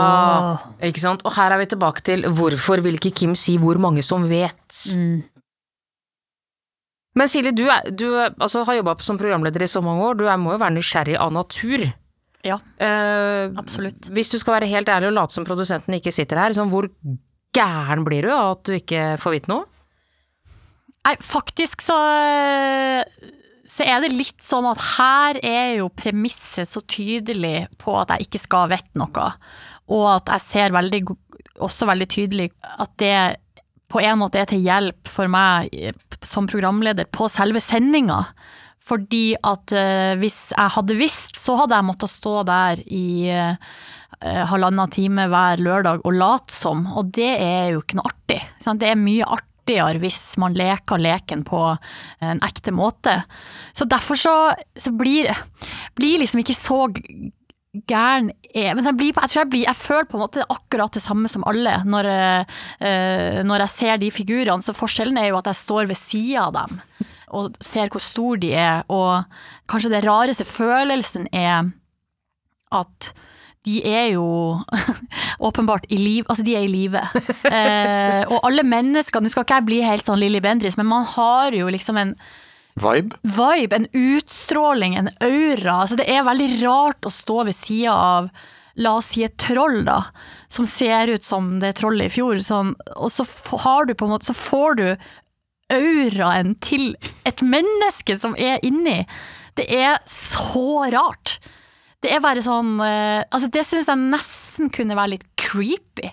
Ikke 0.87 1.03
sant? 1.03 1.23
Og 1.27 1.35
her 1.37 1.53
er 1.53 1.61
vi 1.61 1.69
tilbake 1.69 2.03
til 2.05 2.25
hvorfor 2.33 2.81
vil 2.83 2.97
ikke 2.97 3.13
Kim 3.15 3.35
si 3.39 3.59
hvor 3.61 3.79
mange 3.81 4.03
som 4.03 4.25
vet? 4.27 4.79
Mm. 4.95 5.21
Men 7.15 7.31
Silje, 7.31 7.53
du, 7.55 7.63
er, 7.71 7.85
du 7.95 8.09
altså, 8.17 8.65
har 8.67 8.81
jobba 8.81 8.97
som 9.05 9.19
programleder 9.19 9.63
i 9.63 9.69
så 9.71 9.79
mange 9.85 10.03
år, 10.09 10.17
du 10.19 10.25
er, 10.27 10.39
må 10.41 10.55
jo 10.55 10.63
være 10.63 10.75
nysgjerrig 10.75 11.19
av 11.21 11.31
natur. 11.35 11.85
Ja, 12.45 12.59
Eh, 12.77 13.49
absolutt. 13.57 14.09
Hvis 14.13 14.29
du 14.29 14.35
skal 14.37 14.59
være 14.59 14.69
helt 14.69 14.89
ærlig 14.91 15.07
og 15.09 15.15
late 15.15 15.33
som 15.33 15.45
produsenten 15.47 15.95
ikke 15.97 16.13
sitter 16.13 16.37
her, 16.43 16.53
sånn, 16.53 16.69
hvor 16.69 16.85
gæren 17.55 18.03
blir 18.07 18.27
du 18.27 18.33
av 18.33 18.57
at 18.57 18.67
du 18.67 18.75
ikke 18.77 19.15
får 19.21 19.37
vite 19.37 19.51
noe? 19.51 19.65
Nei, 21.05 21.15
faktisk 21.21 21.83
så 21.85 21.97
så 23.65 23.85
er 23.85 24.03
det 24.03 24.13
litt 24.13 24.43
sånn 24.45 24.67
at 24.69 24.81
her 24.95 25.39
er 25.41 25.69
jo 25.79 25.87
premisset 25.89 26.69
så 26.69 26.83
tydelig 26.85 27.65
på 27.81 27.95
at 27.97 28.13
jeg 28.13 28.27
ikke 28.27 28.41
skal 28.43 28.69
vite 28.69 28.99
noe, 29.01 29.29
og 29.89 30.05
at 30.11 30.35
jeg 30.35 30.43
ser 30.45 30.75
veldig, 30.75 31.01
også 31.65 31.87
veldig 31.89 32.07
tydelig 32.11 32.51
at 32.61 32.93
det 33.01 33.15
på 33.91 34.01
en 34.01 34.19
måte 34.19 34.41
er 34.41 34.49
til 34.49 34.63
hjelp 34.65 35.09
for 35.09 35.29
meg 35.31 35.73
eh, 35.73 35.97
som 36.25 36.49
programleder 36.49 37.07
på 37.13 37.29
selve 37.31 37.61
sendinga. 37.61 38.23
Fordi 38.85 39.35
at 39.45 39.73
eh, 39.77 40.13
hvis 40.21 40.49
jeg 40.51 40.73
hadde 40.75 40.97
visst, 40.97 41.37
så 41.41 41.55
hadde 41.61 41.77
jeg 41.77 41.87
måttet 41.87 42.11
stå 42.11 42.39
der 42.49 42.81
i 42.85 43.05
eh, 43.33 43.77
halvannen 44.21 44.91
time 44.93 45.27
hver 45.31 45.61
lørdag 45.63 46.05
og 46.05 46.15
late 46.15 46.53
som, 46.55 46.85
og 46.95 47.11
det 47.15 47.33
er 47.35 47.73
jo 47.75 47.83
ikke 47.83 47.99
noe 47.99 48.11
artig. 48.11 48.39
Sant? 48.63 48.81
Det 48.81 48.91
er 48.91 48.99
mye 48.99 49.27
artigere 49.27 50.01
hvis 50.01 50.35
man 50.41 50.55
leker 50.57 51.01
leken 51.01 51.43
på 51.47 51.61
en 52.23 52.43
ekte 52.45 52.73
måte. 52.75 53.17
Så 53.73 53.87
derfor 53.89 54.19
så, 54.19 54.35
så 54.77 54.93
blir, 54.95 55.31
blir 55.97 56.21
liksom 56.21 56.43
ikke 56.43 56.57
så 56.57 56.85
gæren 57.89 58.31
men 58.55 58.85
jeg, 58.85 58.95
blir, 58.95 59.11
jeg 59.11 59.29
tror 59.31 59.41
jeg 59.41 59.49
blir 59.51 59.65
Jeg 59.65 59.75
føler 59.75 60.05
på 60.07 60.15
en 60.15 60.21
måte 60.23 60.45
akkurat 60.47 60.95
det 60.95 61.01
samme 61.03 61.27
som 61.27 61.43
alle 61.49 61.73
når, 61.83 62.07
eh, 62.07 63.41
når 63.43 63.65
jeg 63.65 63.73
ser 63.73 63.97
de 63.99 64.11
figurene. 64.15 64.63
Så 64.63 64.75
forskjellen 64.75 65.17
er 65.19 65.33
jo 65.33 65.39
at 65.41 65.49
jeg 65.51 65.59
står 65.59 65.89
ved 65.89 65.99
sida 65.99 66.47
av 66.47 66.55
dem 66.55 66.79
og 67.35 67.57
ser 67.59 67.89
hvor 67.91 67.99
store 67.99 68.39
de 68.39 68.51
er, 68.55 68.85
og 68.87 69.25
kanskje 69.67 69.91
det 69.91 70.03
rareste 70.05 70.45
følelsen 70.47 71.25
er 71.35 71.71
at 72.71 73.09
de 73.65 73.81
er 73.89 74.07
jo 74.13 74.25
åpenbart 75.47 75.87
i 75.89 75.97
liv, 75.97 76.25
altså 76.29 76.45
de 76.45 76.55
er 76.57 76.65
i 76.65 76.71
live. 76.71 77.01
Eh, 77.49 78.23
og 78.29 78.39
alle 78.45 78.65
mennesker, 78.65 79.21
nå 79.21 79.31
skal 79.31 79.45
ikke 79.45 79.59
jeg 79.59 79.69
bli 79.69 79.83
helt 79.85 80.05
sånn 80.05 80.21
Lilly 80.21 80.41
Bendriss, 80.43 80.77
men 80.79 80.89
man 80.89 81.07
har 81.15 81.55
jo 81.55 81.69
liksom 81.73 81.99
en 82.01 82.15
Vibe? 82.75 83.15
vibe, 83.23 83.77
en 83.77 83.87
utstråling, 83.95 84.97
en 84.99 85.09
aura. 85.23 85.77
Altså 85.85 85.95
det 85.95 86.09
er 86.11 86.25
veldig 86.27 86.49
rart 86.59 87.07
å 87.07 87.13
stå 87.13 87.45
ved 87.47 87.55
sida 87.55 87.95
av 87.95 88.29
La 88.75 88.97
oss 88.99 89.13
si 89.13 89.21
et 89.23 89.37
troll, 89.39 89.85
da, 89.87 90.01
som 90.51 90.65
ser 90.67 91.07
ut 91.07 91.23
som 91.23 91.61
det 91.61 91.77
trollet 91.79 92.09
i 92.09 92.11
fjor. 92.11 92.41
sånn, 92.43 92.73
og 92.99 93.07
så 93.07 93.23
har 93.63 93.87
du 93.87 93.93
på 93.95 94.03
en 94.03 94.11
måte 94.11 94.27
Så 94.27 94.35
får 94.35 94.75
du 94.75 94.87
auraen 95.71 96.57
til 96.59 96.97
et 97.23 97.39
menneske 97.39 98.17
som 98.19 98.35
er 98.35 98.59
inni. 98.67 99.05
Det 99.55 99.65
er 99.71 100.01
så 100.11 100.91
rart. 100.91 101.39
Det 102.05 102.13
er 102.13 102.21
bare 102.23 102.43
sånn 102.45 102.75
eh, 102.85 103.23
Altså, 103.33 103.49
det 103.53 103.65
syns 103.65 103.89
jeg 103.89 104.01
nesten 104.13 104.71
kunne 104.73 104.97
være 104.97 105.15
litt 105.15 105.27
creepy. 105.41 106.11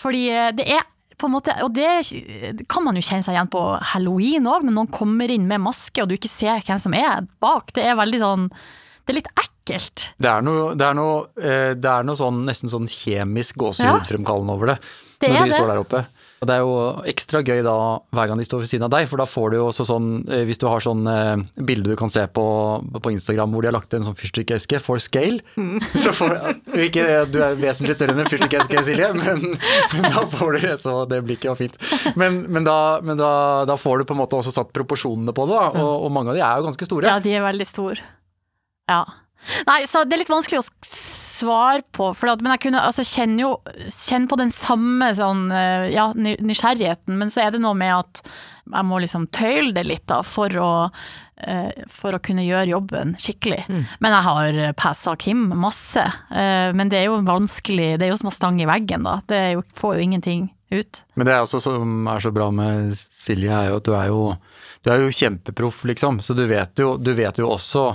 Fordi 0.00 0.24
eh, 0.32 0.50
det 0.56 0.66
er 0.78 0.86
på 1.14 1.28
en 1.28 1.34
måte, 1.36 1.52
og 1.62 1.70
det 1.76 2.64
kan 2.66 2.82
man 2.82 2.96
jo 2.98 3.02
kjenne 3.06 3.22
seg 3.22 3.36
igjen 3.36 3.50
på 3.52 3.60
halloween 3.92 4.48
òg, 4.50 4.64
når 4.66 4.74
noen 4.74 4.90
kommer 4.90 5.30
inn 5.30 5.44
med 5.46 5.62
maske 5.62 6.02
og 6.02 6.08
du 6.10 6.16
ikke 6.16 6.30
ser 6.32 6.64
hvem 6.66 6.80
som 6.82 6.96
er 6.98 7.22
bak. 7.44 7.70
Det 7.76 7.84
er 7.86 7.94
veldig 8.00 8.18
sånn 8.18 8.48
Det 8.50 9.12
er 9.12 9.18
litt 9.20 9.30
ekkelt. 9.38 10.08
Det 10.18 10.30
er 10.32 10.42
noe, 10.42 10.72
det 10.80 10.84
er 10.88 10.96
noe, 10.98 11.16
eh, 11.38 11.70
det 11.78 11.90
er 11.92 12.06
noe 12.08 12.18
sånn, 12.18 12.42
nesten 12.48 12.72
sånn 12.72 12.88
kjemisk 12.90 13.60
gåsehudfremkallende 13.62 14.56
over 14.56 14.72
det. 14.72 14.78
Det 15.20 15.30
når 15.30 15.36
er 15.38 15.44
de 15.44 15.52
det. 15.52 15.58
står 15.60 15.70
der 15.70 15.82
oppe. 15.84 16.00
Og 16.44 16.48
det 16.50 16.58
er 16.58 16.60
jo 16.60 16.72
ekstra 17.08 17.40
gøy 17.40 17.62
da 17.64 17.72
hver 18.12 18.28
gang 18.28 18.40
de 18.40 18.44
står 18.44 18.60
ved 18.60 18.68
siden 18.68 18.84
av 18.84 18.90
deg, 18.92 19.06
for 19.08 19.16
da 19.22 19.24
får 19.24 19.54
du 19.54 19.56
jo 19.56 19.68
også 19.70 19.86
sånn 19.88 20.08
eh, 20.28 20.42
Hvis 20.44 20.60
du 20.60 20.66
har 20.68 20.84
sånn 20.84 21.06
eh, 21.08 21.40
bilde 21.64 21.88
du 21.88 21.96
kan 21.96 22.12
se 22.12 22.26
på, 22.28 22.44
på 23.00 23.12
Instagram 23.14 23.54
hvor 23.54 23.64
de 23.64 23.70
har 23.70 23.76
lagt 23.78 23.96
en 23.96 24.04
sånn 24.04 24.18
fyrstikkeske 24.18 24.82
for 24.84 25.00
scale, 25.00 25.40
Mm. 25.56 25.78
så 25.96 26.12
får 26.12 26.34
Ikke 26.84 27.04
du 27.32 27.38
er 27.40 27.56
vesentlig 27.56 27.94
større 27.96 28.12
enn 28.14 28.20
en 28.24 28.28
fyrstikkeske, 28.28 28.82
Silje, 28.84 29.08
men, 29.16 29.56
men 29.94 30.06
da 30.10 30.24
får 30.28 30.58
du 30.58 30.68
Så 30.84 30.94
det 31.08 31.22
blikket 31.24 31.52
var 31.54 31.58
fint. 31.58 31.78
Men, 32.20 32.42
men, 32.52 32.66
da, 32.66 32.76
men 33.00 33.16
da, 33.20 33.32
da 33.68 33.76
får 33.80 34.02
du 34.02 34.08
på 34.10 34.16
en 34.16 34.20
måte 34.20 34.36
også 34.38 34.52
satt 34.54 34.72
proporsjonene 34.76 35.32
på 35.36 35.46
det, 35.48 35.56
da, 35.56 35.70
og, 35.80 36.04
og 36.06 36.12
mange 36.12 36.34
av 36.34 36.38
de 36.38 36.44
er 36.44 36.60
jo 36.60 36.66
ganske 36.68 36.88
store. 36.90 37.08
Ja, 37.08 37.20
de 37.24 37.32
er 37.38 37.44
veldig 37.46 37.66
store. 37.70 38.04
Ja. 38.90 39.02
Nei, 39.68 39.82
så 39.88 40.02
det 40.08 40.16
er 40.16 40.22
litt 40.24 40.32
vanskelig 40.32 40.60
å 40.62 40.66
s- 41.34 41.40
svare 41.40 41.82
på, 41.92 42.12
at, 42.14 42.40
men 42.42 42.52
jeg 42.54 42.60
kunne 42.68 42.80
altså 42.86 43.02
kjenne 43.04 43.40
jo 43.42 43.50
Kjenne 43.90 44.28
på 44.30 44.36
den 44.38 44.50
samme 44.54 45.10
sånn 45.18 45.48
eh, 45.52 45.90
ja, 45.92 46.06
nysgjerrigheten, 46.14 47.16
men 47.18 47.30
så 47.32 47.42
er 47.44 47.54
det 47.54 47.60
noe 47.64 47.74
med 47.76 47.92
at 47.96 48.22
jeg 48.64 48.86
må 48.88 48.98
liksom 49.02 49.26
tøyle 49.34 49.74
det 49.76 49.82
litt 49.84 50.06
da, 50.08 50.22
for 50.24 50.48
å 50.56 50.70
eh, 51.36 51.84
for 51.92 52.16
å 52.16 52.20
kunne 52.24 52.44
gjøre 52.46 52.70
jobben 52.70 53.12
skikkelig. 53.20 53.64
Men 53.68 54.14
jeg 54.16 54.24
har 54.28 54.58
passa 54.78 55.12
Kim 55.20 55.48
masse. 55.60 56.00
eh, 56.32 56.70
Men 56.72 56.88
det 56.88 57.02
er 57.02 57.10
jo 57.10 57.18
vanskelig, 57.26 57.98
det 57.98 58.06
er 58.08 58.14
jo 58.14 58.20
som 58.22 58.30
å 58.30 58.34
stange 58.34 58.64
i 58.64 58.70
veggen, 58.70 59.04
da. 59.04 59.18
Det 59.28 59.42
jo, 59.56 59.64
får 59.76 59.98
jo 59.98 60.06
ingenting 60.06 60.46
ut. 60.72 61.02
Men 61.14 61.26
det 61.28 61.34
er 61.34 61.44
også 61.44 61.60
som 61.62 62.08
er 62.08 62.20
så 62.24 62.32
bra 62.34 62.48
med 62.50 62.94
Silje, 62.96 63.52
er 63.52 63.68
jo 63.74 63.76
at 63.82 63.84
du 63.90 63.92
er 63.98 64.08
jo, 64.08 64.22
du 64.82 64.90
er 64.94 65.04
jo 65.04 65.12
kjempeproff, 65.12 65.84
liksom. 65.92 66.22
Så 66.24 66.34
du 66.38 66.46
vet, 66.48 66.72
jo, 66.80 66.96
du 66.96 67.12
vet 67.14 67.36
jo 67.38 67.50
også 67.52 67.90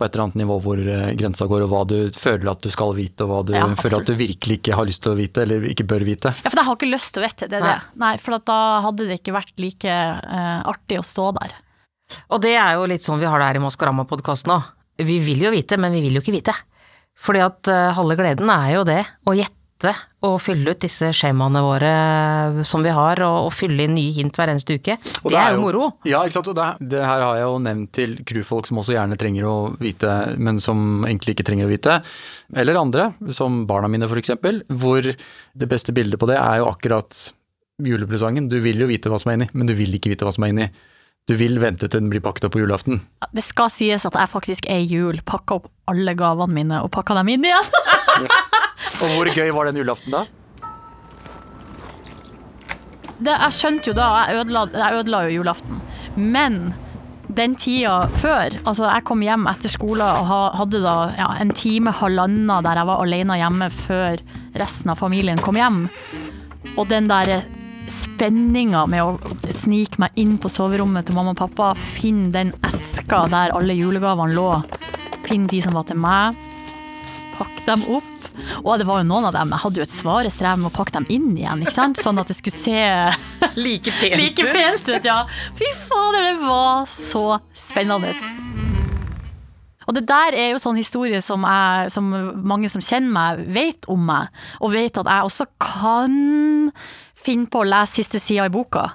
på 0.00 0.06
et 0.06 0.14
eller 0.16 0.26
annet 0.26 0.38
nivå 0.40 0.56
hvor 0.64 0.80
eh, 0.80 1.10
grensa 1.20 1.46
går, 1.50 1.66
og 1.66 1.72
hva 1.72 1.82
du 1.88 1.96
føler 2.16 2.50
at 2.54 2.64
du 2.64 2.70
skal 2.72 2.94
vite, 2.96 3.26
og 3.26 3.30
hva 3.30 3.40
du 3.46 3.52
Ja, 3.56 3.66
føler 3.76 4.00
at 4.00 4.08
du 4.08 4.14
virkelig 4.16 4.60
ikke 4.62 4.78
har 4.78 4.88
lyst 4.88 5.04
til 5.04 5.12
å 5.12 5.18
vite, 5.18 5.44
eller 5.44 5.66
ikke 5.68 5.86
bør 5.90 6.06
vite. 6.08 6.32
Ja, 6.40 6.48
for 6.48 6.60
jeg 6.62 6.68
har 6.70 6.78
ikke 6.78 6.90
lyst 6.90 7.12
til 7.14 7.22
å 7.22 7.26
vite, 7.26 7.50
det 7.52 7.60
Nei. 7.60 7.74
det. 7.76 8.00
Nei, 8.00 8.14
for 8.22 8.38
at 8.38 8.46
da 8.48 8.60
hadde 8.86 9.08
det 9.10 9.20
ikke 9.20 9.36
vært 9.36 9.60
like 9.60 9.96
uh, 10.24 10.60
artig 10.72 11.00
å 11.00 11.06
stå 11.06 11.30
der. 11.38 11.56
Og 12.32 12.42
det 12.42 12.56
er 12.58 12.74
jo 12.78 12.88
litt 12.90 13.06
sånn 13.06 13.20
vi 13.20 13.28
har 13.30 13.38
det 13.42 13.50
her 13.52 13.60
i 13.60 13.64
Maskorama-podkasten 13.66 14.56
òg. 14.56 14.70
Vi 15.04 15.16
vil 15.24 15.44
jo 15.46 15.52
vite, 15.54 15.78
men 15.80 15.94
vi 15.94 16.02
vil 16.04 16.18
jo 16.18 16.24
ikke 16.24 16.34
vite. 16.34 16.56
Fordi 17.20 17.44
at 17.44 17.70
uh, 17.70 17.90
halve 17.96 18.16
gleden 18.18 18.50
er 18.52 18.72
jo 18.78 18.86
det, 18.88 19.02
å 19.28 19.36
gjette 19.36 19.94
og 20.26 20.36
fylle 20.42 20.74
ut 20.74 20.82
disse 20.82 21.08
skjemaene 21.16 21.62
våre 21.64 21.90
som 22.66 22.84
vi 22.84 22.92
har, 22.92 23.22
og, 23.24 23.46
og 23.46 23.54
fylle 23.56 23.86
inn 23.86 23.94
nye 23.96 24.12
hint 24.12 24.36
hver 24.36 24.52
eneste 24.52 24.76
uke. 24.76 24.98
Det, 25.00 25.32
det 25.32 25.38
er 25.40 25.56
jo 25.56 25.62
moro. 25.64 25.86
Ja, 26.08 26.20
ikke 26.26 26.36
sant. 26.36 26.50
Og 26.52 26.58
det, 26.58 26.68
det 26.92 27.00
her 27.00 27.24
har 27.24 27.38
jeg 27.38 27.46
jo 27.46 27.56
nevnt 27.64 27.92
til 27.96 28.14
crewfolk 28.28 28.68
som 28.68 28.82
også 28.82 28.96
gjerne 28.98 29.18
trenger 29.20 29.48
å 29.48 29.56
vite, 29.80 30.12
men 30.36 30.60
som 30.60 31.06
egentlig 31.08 31.38
ikke 31.38 31.48
trenger 31.48 31.68
å 31.68 31.72
vite. 31.72 31.98
Eller 32.52 32.80
andre, 32.80 33.10
som 33.36 33.62
barna 33.70 33.88
mine 33.92 34.08
for 34.10 34.20
eksempel, 34.20 34.62
hvor 34.68 35.08
det 35.08 35.70
beste 35.70 35.96
bildet 35.96 36.20
på 36.20 36.28
det 36.28 36.36
er 36.40 36.60
jo 36.60 36.68
akkurat 36.68 37.26
julepresangen. 37.80 38.50
Du 38.52 38.60
vil 38.60 38.80
jo 38.82 38.90
vite 38.90 39.08
hva 39.08 39.18
som 39.20 39.32
er 39.32 39.40
inni, 39.40 39.50
men 39.56 39.70
du 39.70 39.76
vil 39.78 39.96
ikke 39.96 40.12
vite 40.12 40.28
hva 40.28 40.36
som 40.36 40.44
er 40.44 40.54
inni. 40.54 40.70
Du 41.28 41.36
vil 41.38 41.60
vente 41.62 41.86
til 41.86 42.00
den 42.00 42.08
blir 42.10 42.22
pakket 42.24 42.48
opp 42.48 42.56
på 42.56 42.62
julaften. 42.62 43.02
Det 43.32 43.44
skal 43.44 43.70
sies 43.72 44.06
at 44.08 44.16
jeg 44.18 44.32
faktisk 44.32 44.66
er 44.72 44.80
jul 44.82 45.20
pakka 45.24 45.60
opp 45.60 45.68
alle 45.90 46.16
gavene 46.18 46.56
mine 46.56 46.80
og 46.84 46.90
pakka 46.94 47.16
dem 47.20 47.30
inn 47.36 47.46
igjen. 47.46 47.70
Og 49.00 49.16
hvor 49.16 49.30
gøy 49.34 49.50
var 49.54 49.70
den 49.70 49.80
julaften 49.82 50.14
da? 50.14 50.26
Det, 53.20 53.34
jeg 53.34 53.52
skjønte 53.52 53.90
jo 53.90 53.96
da, 53.96 54.06
jeg 54.24 54.40
ødela, 54.40 54.62
jeg 54.72 55.00
ødela 55.02 55.24
jo 55.26 55.34
julaften. 55.40 55.80
Men 56.16 56.72
den 57.36 57.54
tida 57.60 58.08
før, 58.16 58.56
altså 58.64 58.88
jeg 58.88 59.04
kom 59.06 59.22
hjem 59.22 59.46
etter 59.50 59.70
skole 59.72 60.04
og 60.04 60.30
hadde 60.58 60.80
da 60.82 60.96
ja, 61.18 61.28
en 61.42 61.52
time, 61.54 61.92
halvannen 61.94 62.50
der 62.64 62.80
jeg 62.80 62.88
var 62.88 63.04
alene 63.04 63.38
hjemme 63.38 63.70
før 63.74 64.20
resten 64.58 64.92
av 64.92 65.00
familien 65.00 65.40
kom 65.44 65.58
hjem. 65.60 65.84
Og 66.76 66.88
den 66.90 67.10
der 67.10 67.42
spenninga 67.90 68.84
med 68.90 69.02
å 69.02 69.36
snike 69.54 70.00
meg 70.02 70.16
inn 70.20 70.36
på 70.40 70.50
soverommet 70.52 71.08
til 71.08 71.16
mamma 71.18 71.34
og 71.34 71.40
pappa, 71.42 71.72
finne 71.78 72.30
den 72.34 72.54
eska 72.66 73.24
der 73.32 73.54
alle 73.56 73.76
julegavene 73.76 74.36
lå, 74.36 74.48
finne 75.26 75.50
de 75.50 75.62
som 75.64 75.76
var 75.78 75.88
til 75.90 76.00
meg, 76.00 76.38
pakke 77.38 77.66
dem 77.68 77.84
opp. 77.98 78.09
Og 78.64 78.78
det 78.80 78.86
var 78.88 79.00
jo 79.00 79.08
noen 79.08 79.28
av 79.30 79.36
dem, 79.36 79.52
jeg 79.54 79.64
hadde 79.64 79.80
jo 79.80 79.86
et 79.86 79.94
svarestrev 79.94 80.60
med 80.60 80.70
å 80.70 80.74
pakke 80.74 80.94
dem 80.98 81.08
inn 81.12 81.30
igjen, 81.36 81.64
ikke 81.64 81.76
sant? 81.76 82.00
Sånn 82.00 82.20
at 82.20 82.30
det 82.30 82.36
skulle 82.38 82.56
se 82.56 82.84
Like 83.64 83.94
pent 83.98 84.20
like 84.20 84.46
pent 84.52 84.90
ut, 84.90 85.08
ja. 85.08 85.22
Fy 85.58 85.70
fader, 85.86 86.30
det 86.30 86.36
var 86.44 86.86
så 86.90 87.24
spennende. 87.56 88.12
Og 89.88 89.96
det 89.96 90.04
der 90.06 90.36
er 90.38 90.52
jo 90.52 90.60
sånn 90.62 90.78
historie 90.78 91.18
som, 91.24 91.42
jeg, 91.42 91.90
som 91.90 92.10
mange 92.46 92.68
som 92.70 92.84
kjenner 92.84 93.10
meg, 93.10 93.40
vet 93.50 93.88
om 93.90 94.04
meg. 94.06 94.30
Og 94.62 94.74
vet 94.76 95.00
at 95.00 95.08
jeg 95.08 95.26
også 95.26 95.48
kan 95.58 96.12
finne 97.20 97.50
på 97.50 97.64
å 97.64 97.66
lese 97.68 97.98
siste 97.98 98.20
sida 98.22 98.46
i 98.46 98.52
boka. 98.54 98.86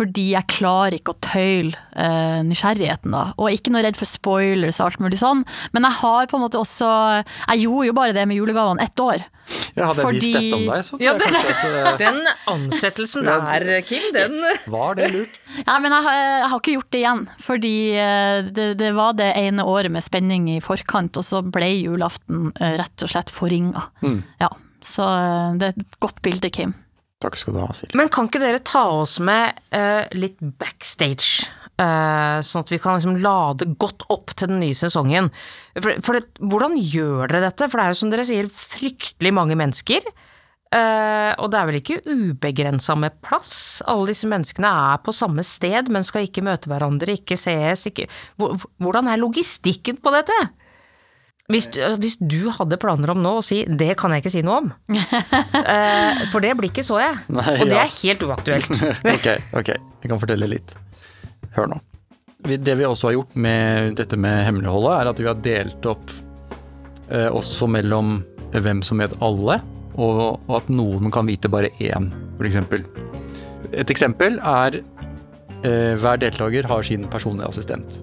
Fordi 0.00 0.30
jeg 0.32 0.48
klarer 0.48 0.94
ikke 0.96 1.12
å 1.12 1.18
tøyle 1.20 1.76
eh, 1.92 2.40
nysgjerrigheten, 2.48 3.12
da. 3.12 3.26
Og 3.36 3.52
ikke 3.52 3.68
noe 3.74 3.82
redd 3.84 3.98
for 4.00 4.08
spoilers 4.08 4.78
og 4.80 4.86
alt 4.86 5.02
mulig 5.04 5.18
sånn. 5.20 5.42
Men 5.76 5.84
jeg 5.84 5.98
har 6.00 6.30
på 6.30 6.38
en 6.38 6.44
måte 6.46 6.56
også 6.60 6.88
Jeg 7.20 7.66
gjorde 7.66 7.90
jo 7.90 7.96
bare 8.00 8.16
det 8.16 8.24
med 8.30 8.38
julegavene 8.40 8.80
ett 8.86 9.02
år. 9.04 9.26
Ja, 9.74 9.88
hadde 9.90 10.04
jeg 10.06 10.14
visst 10.20 10.34
dette 10.36 10.56
om 10.56 10.64
deg, 10.70 10.82
så 10.86 10.94
tror 10.94 11.02
Ja, 11.04 11.12
jeg 11.12 11.34
kanskje 11.34 11.52
at 11.52 11.64
eh, 11.68 11.96
Den 12.00 12.18
ansettelsen 12.54 13.26
der, 13.26 13.66
Kim, 13.88 14.04
den 14.14 14.36
var 14.70 14.94
det 14.98 15.08
lurt. 15.12 15.38
Ja, 15.66 15.78
men 15.82 15.90
jeg, 15.92 16.04
har- 16.06 16.18
jeg 16.20 16.48
har 16.52 16.60
ikke 16.62 16.74
gjort 16.78 16.90
det 16.94 17.00
igjen, 17.02 17.22
fordi 17.44 17.74
eh, 17.98 18.42
det, 18.56 18.68
det 18.80 18.92
var 18.96 19.16
det 19.18 19.30
ene 19.40 19.66
året 19.66 19.90
med 19.92 20.06
spenning 20.06 20.46
i 20.54 20.60
forkant, 20.64 21.18
og 21.18 21.26
så 21.26 21.42
ble 21.44 21.68
julaften 21.80 22.52
eh, 22.60 22.76
rett 22.80 23.04
og 23.06 23.10
slett 23.12 23.32
forringa. 23.34 23.82
Mm. 24.06 24.20
Ja, 24.40 24.52
så 24.86 25.08
eh, 25.18 25.58
det 25.60 25.72
er 25.72 25.82
et 25.82 25.98
godt 26.06 26.22
bilde, 26.24 26.52
Kim. 26.54 26.76
Takk 27.20 27.36
skal 27.36 27.56
du 27.56 27.60
ha, 27.60 27.70
Silje. 27.76 27.96
Men 28.00 28.08
kan 28.12 28.30
ikke 28.30 28.40
dere 28.40 28.62
ta 28.64 28.86
oss 29.02 29.18
med 29.20 29.58
uh, 29.76 30.06
litt 30.16 30.40
backstage? 30.40 31.48
Uh, 31.80 32.40
sånn 32.44 32.64
at 32.64 32.72
vi 32.72 32.78
kan 32.80 32.96
liksom 32.96 33.18
lade 33.24 33.70
godt 33.80 34.04
opp 34.12 34.34
til 34.36 34.50
den 34.52 34.60
nye 34.60 34.76
sesongen. 34.76 35.30
For, 35.76 36.00
for 36.04 36.16
det, 36.16 36.40
hvordan 36.40 36.76
gjør 36.80 37.30
dere 37.30 37.46
dette? 37.48 37.68
For 37.68 37.80
det 37.80 37.86
er 37.86 37.94
jo 37.94 38.00
som 38.02 38.12
dere 38.12 38.26
sier, 38.28 38.48
fryktelig 38.52 39.32
mange 39.36 39.56
mennesker. 39.60 40.08
Uh, 40.70 41.32
og 41.42 41.48
det 41.50 41.58
er 41.58 41.66
vel 41.66 41.78
ikke 41.80 42.00
ubegrensa 42.06 42.94
med 43.00 43.16
plass? 43.26 43.52
Alle 43.90 44.12
disse 44.12 44.28
menneskene 44.30 44.70
er 44.92 45.00
på 45.02 45.12
samme 45.16 45.44
sted, 45.44 45.90
men 45.92 46.06
skal 46.06 46.28
ikke 46.28 46.44
møte 46.46 46.70
hverandre, 46.70 47.16
ikke 47.18 47.36
sees, 47.40 47.88
ikke 47.90 48.06
Hvordan 48.38 49.10
er 49.10 49.20
logistikken 49.20 49.98
på 50.00 50.12
dette? 50.14 50.36
Hvis, 51.50 51.66
du- 51.74 51.82
hvis 51.98 52.16
du 52.20 52.50
hadde 52.54 52.78
planer 52.80 53.10
om 53.10 53.20
nå 53.22 53.32
å 53.40 53.42
si 53.44 53.64
'det 53.64 53.96
kan 53.98 54.12
jeg 54.14 54.22
ikke 54.22 54.30
si 54.32 54.42
noe 54.46 54.58
om', 54.62 54.72
eh, 55.74 56.26
for 56.30 56.40
det 56.44 56.54
blir 56.56 56.70
ikke 56.70 56.84
så, 56.86 56.98
jeg. 57.02 57.18
Nei, 57.28 57.54
Og 57.60 57.66
det 57.66 57.76
ja. 57.76 57.84
er 57.84 57.94
helt 58.02 58.22
uaktuelt. 58.22 58.70
ok, 59.14 59.28
ok. 59.60 59.70
Jeg 60.02 60.08
kan 60.12 60.20
fortelle 60.22 60.48
litt. 60.48 60.74
Hør 61.56 61.66
nå. 61.74 61.80
Det 62.46 62.76
vi 62.78 62.84
også 62.88 63.08
har 63.10 63.16
gjort 63.18 63.34
med 63.36 63.96
dette 63.98 64.16
med 64.16 64.44
hemmeligholdet, 64.46 64.94
er 65.00 65.10
at 65.10 65.18
vi 65.20 65.26
har 65.28 65.34
delt 65.44 65.86
opp 65.90 66.10
eh, 67.10 67.28
også 67.28 67.68
mellom 67.68 68.22
hvem 68.54 68.80
som 68.82 68.98
vet 69.02 69.12
alle, 69.20 69.60
og, 70.00 70.40
og 70.48 70.54
at 70.56 70.70
noen 70.72 71.10
kan 71.12 71.26
vite 71.28 71.50
bare 71.52 71.68
én, 71.82 72.08
f.eks. 72.38 72.56
Et 73.76 73.90
eksempel 73.92 74.38
er 74.40 74.80
eh, 75.62 75.94
hver 76.00 76.16
deltaker 76.22 76.64
har 76.70 76.82
sin 76.86 77.04
personlige 77.12 77.48
assistent. 77.52 78.00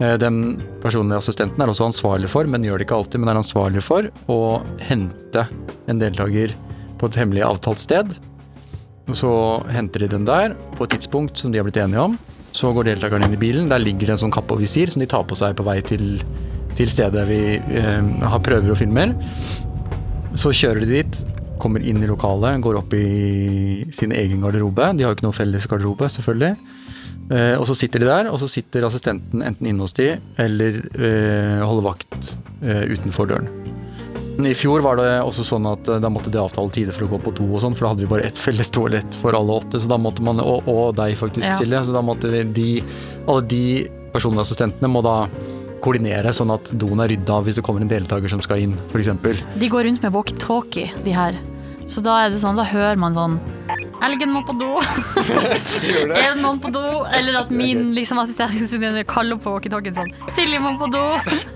Eh, 0.00 0.16
Den 0.20 0.62
personlige 0.82 1.22
assistenten 1.22 1.62
er 1.62 1.72
også 1.72 1.88
ansvarlig 1.88 2.30
for, 2.32 2.48
men 2.48 2.64
gjør 2.64 2.80
det 2.80 2.86
ikke 2.88 2.98
alltid, 3.00 3.22
men 3.22 3.32
er 3.32 3.40
ansvarlig 3.40 3.82
for 3.84 4.08
å 4.32 4.40
hente 4.84 5.46
en 5.88 6.00
deltaker 6.02 6.54
på 7.00 7.10
et 7.10 7.20
hemmelig 7.20 7.44
avtalt 7.46 7.80
sted. 7.80 8.16
Så 9.14 9.30
henter 9.70 10.02
de 10.02 10.10
den 10.16 10.26
der 10.26 10.56
på 10.76 10.84
et 10.84 10.96
tidspunkt 10.96 11.38
som 11.38 11.52
de 11.52 11.60
har 11.60 11.68
blitt 11.68 11.78
enige 11.80 12.02
om. 12.02 12.16
Så 12.56 12.72
går 12.74 12.88
deltakerne 12.90 13.28
inn 13.28 13.36
i 13.36 13.40
bilen. 13.40 13.70
Der 13.70 13.82
ligger 13.82 14.08
det 14.08 14.16
en 14.16 14.24
sånn 14.26 14.34
kappe 14.34 14.56
og 14.56 14.62
visir 14.64 14.90
som 14.90 15.02
de 15.02 15.08
tar 15.08 15.26
på 15.28 15.36
seg 15.38 15.54
på 15.58 15.66
vei 15.66 15.78
til, 15.84 16.18
til 16.76 16.90
stedet 16.90 17.26
vi 17.28 17.40
eh, 17.60 18.12
har 18.26 18.42
prøver 18.44 18.72
og 18.72 18.80
filmer. 18.80 19.14
Så 20.36 20.52
kjører 20.56 20.82
de 20.84 20.98
dit, 20.98 21.20
kommer 21.62 21.84
inn 21.84 22.02
i 22.02 22.08
lokalet, 22.08 22.60
går 22.64 22.80
opp 22.80 22.92
i 22.96 23.86
sin 23.94 24.12
egen 24.12 24.42
garderobe. 24.44 24.90
De 24.96 25.06
har 25.06 25.14
jo 25.14 25.18
ikke 25.18 25.28
noe 25.28 25.36
felles 25.36 25.68
garderobe, 25.70 26.10
selvfølgelig. 26.12 26.56
Eh, 27.30 27.54
og 27.58 27.66
så 27.66 27.74
sitter 27.74 28.02
de 28.02 28.08
der, 28.10 28.28
og 28.30 28.38
så 28.42 28.48
sitter 28.50 28.86
assistenten 28.86 29.42
enten 29.42 29.66
inne 29.70 29.82
hos 29.82 29.96
de 29.96 30.12
eller 30.42 30.82
eh, 30.94 31.62
holder 31.66 31.86
vakt 31.88 32.36
eh, 32.62 32.84
utenfor 32.92 33.30
døren. 33.32 33.48
I 34.36 34.52
fjor 34.52 34.82
var 34.84 34.98
det 35.00 35.08
også 35.24 35.46
sånn 35.48 35.66
at 35.70 35.88
eh, 35.88 36.00
da 36.02 36.10
måtte 36.12 36.30
de 36.30 36.38
avtale 36.42 36.70
tider 36.74 36.94
for 36.94 37.06
å 37.06 37.10
gå 37.14 37.20
på 37.24 37.34
do 37.38 37.46
og 37.56 37.62
sånn, 37.64 37.74
for 37.74 37.86
da 37.86 37.94
hadde 37.94 38.04
vi 38.04 38.10
bare 38.10 38.26
ett 38.28 38.38
felles 38.40 38.70
toalett 38.74 39.16
for 39.22 39.36
alle 39.36 39.58
åtte, 39.62 39.80
så 39.80 39.90
da 39.90 39.98
måtte 40.00 40.24
man, 40.26 40.42
og, 40.44 40.68
og 40.70 40.94
deg 40.98 41.16
faktisk, 41.18 41.48
Ja. 41.48 41.56
Silje, 41.56 41.84
så 41.88 41.94
da 41.96 42.04
måtte 42.04 42.30
de, 42.30 42.68
alle 43.26 43.46
de 43.48 43.64
personlige 44.12 44.46
assistentene 44.46 44.90
må 44.92 45.02
da 45.04 45.22
koordinere 45.84 46.32
sånn 46.34 46.52
at 46.54 46.70
doen 46.78 47.00
er 47.04 47.10
rydda 47.12 47.40
hvis 47.46 47.58
det 47.58 47.64
kommer 47.66 47.84
en 47.84 47.90
deltaker 47.90 48.32
som 48.32 48.42
skal 48.44 48.62
inn, 48.64 48.78
eksempel. 48.96 49.38
De 49.60 49.68
går 49.72 49.88
rundt 49.88 50.04
med 50.04 50.14
walkietalkie, 50.14 50.92
de 51.04 51.14
her. 51.16 51.36
Så 51.86 52.02
da 52.02 52.16
er 52.24 52.32
det 52.34 52.40
sånn, 52.42 52.58
da 52.58 52.64
hører 52.66 52.98
man 52.98 53.14
sånn 53.14 53.36
Elgen 54.04 54.32
må 54.32 54.42
på 54.44 54.52
do. 54.58 54.68
er 55.16 56.34
det 56.34 56.42
noen 56.42 56.58
på 56.60 56.70
do? 56.74 56.82
Eller 57.16 57.38
at 57.40 57.52
min 57.54 57.94
liksom, 57.96 58.20
assistent 58.20 59.00
kaller 59.08 59.40
på 59.40 59.54
walkietalkien 59.54 59.96
sånn 59.96 60.12
Silje 60.36 60.60
må 60.60 60.74
på 60.80 60.90
do. 60.92 61.04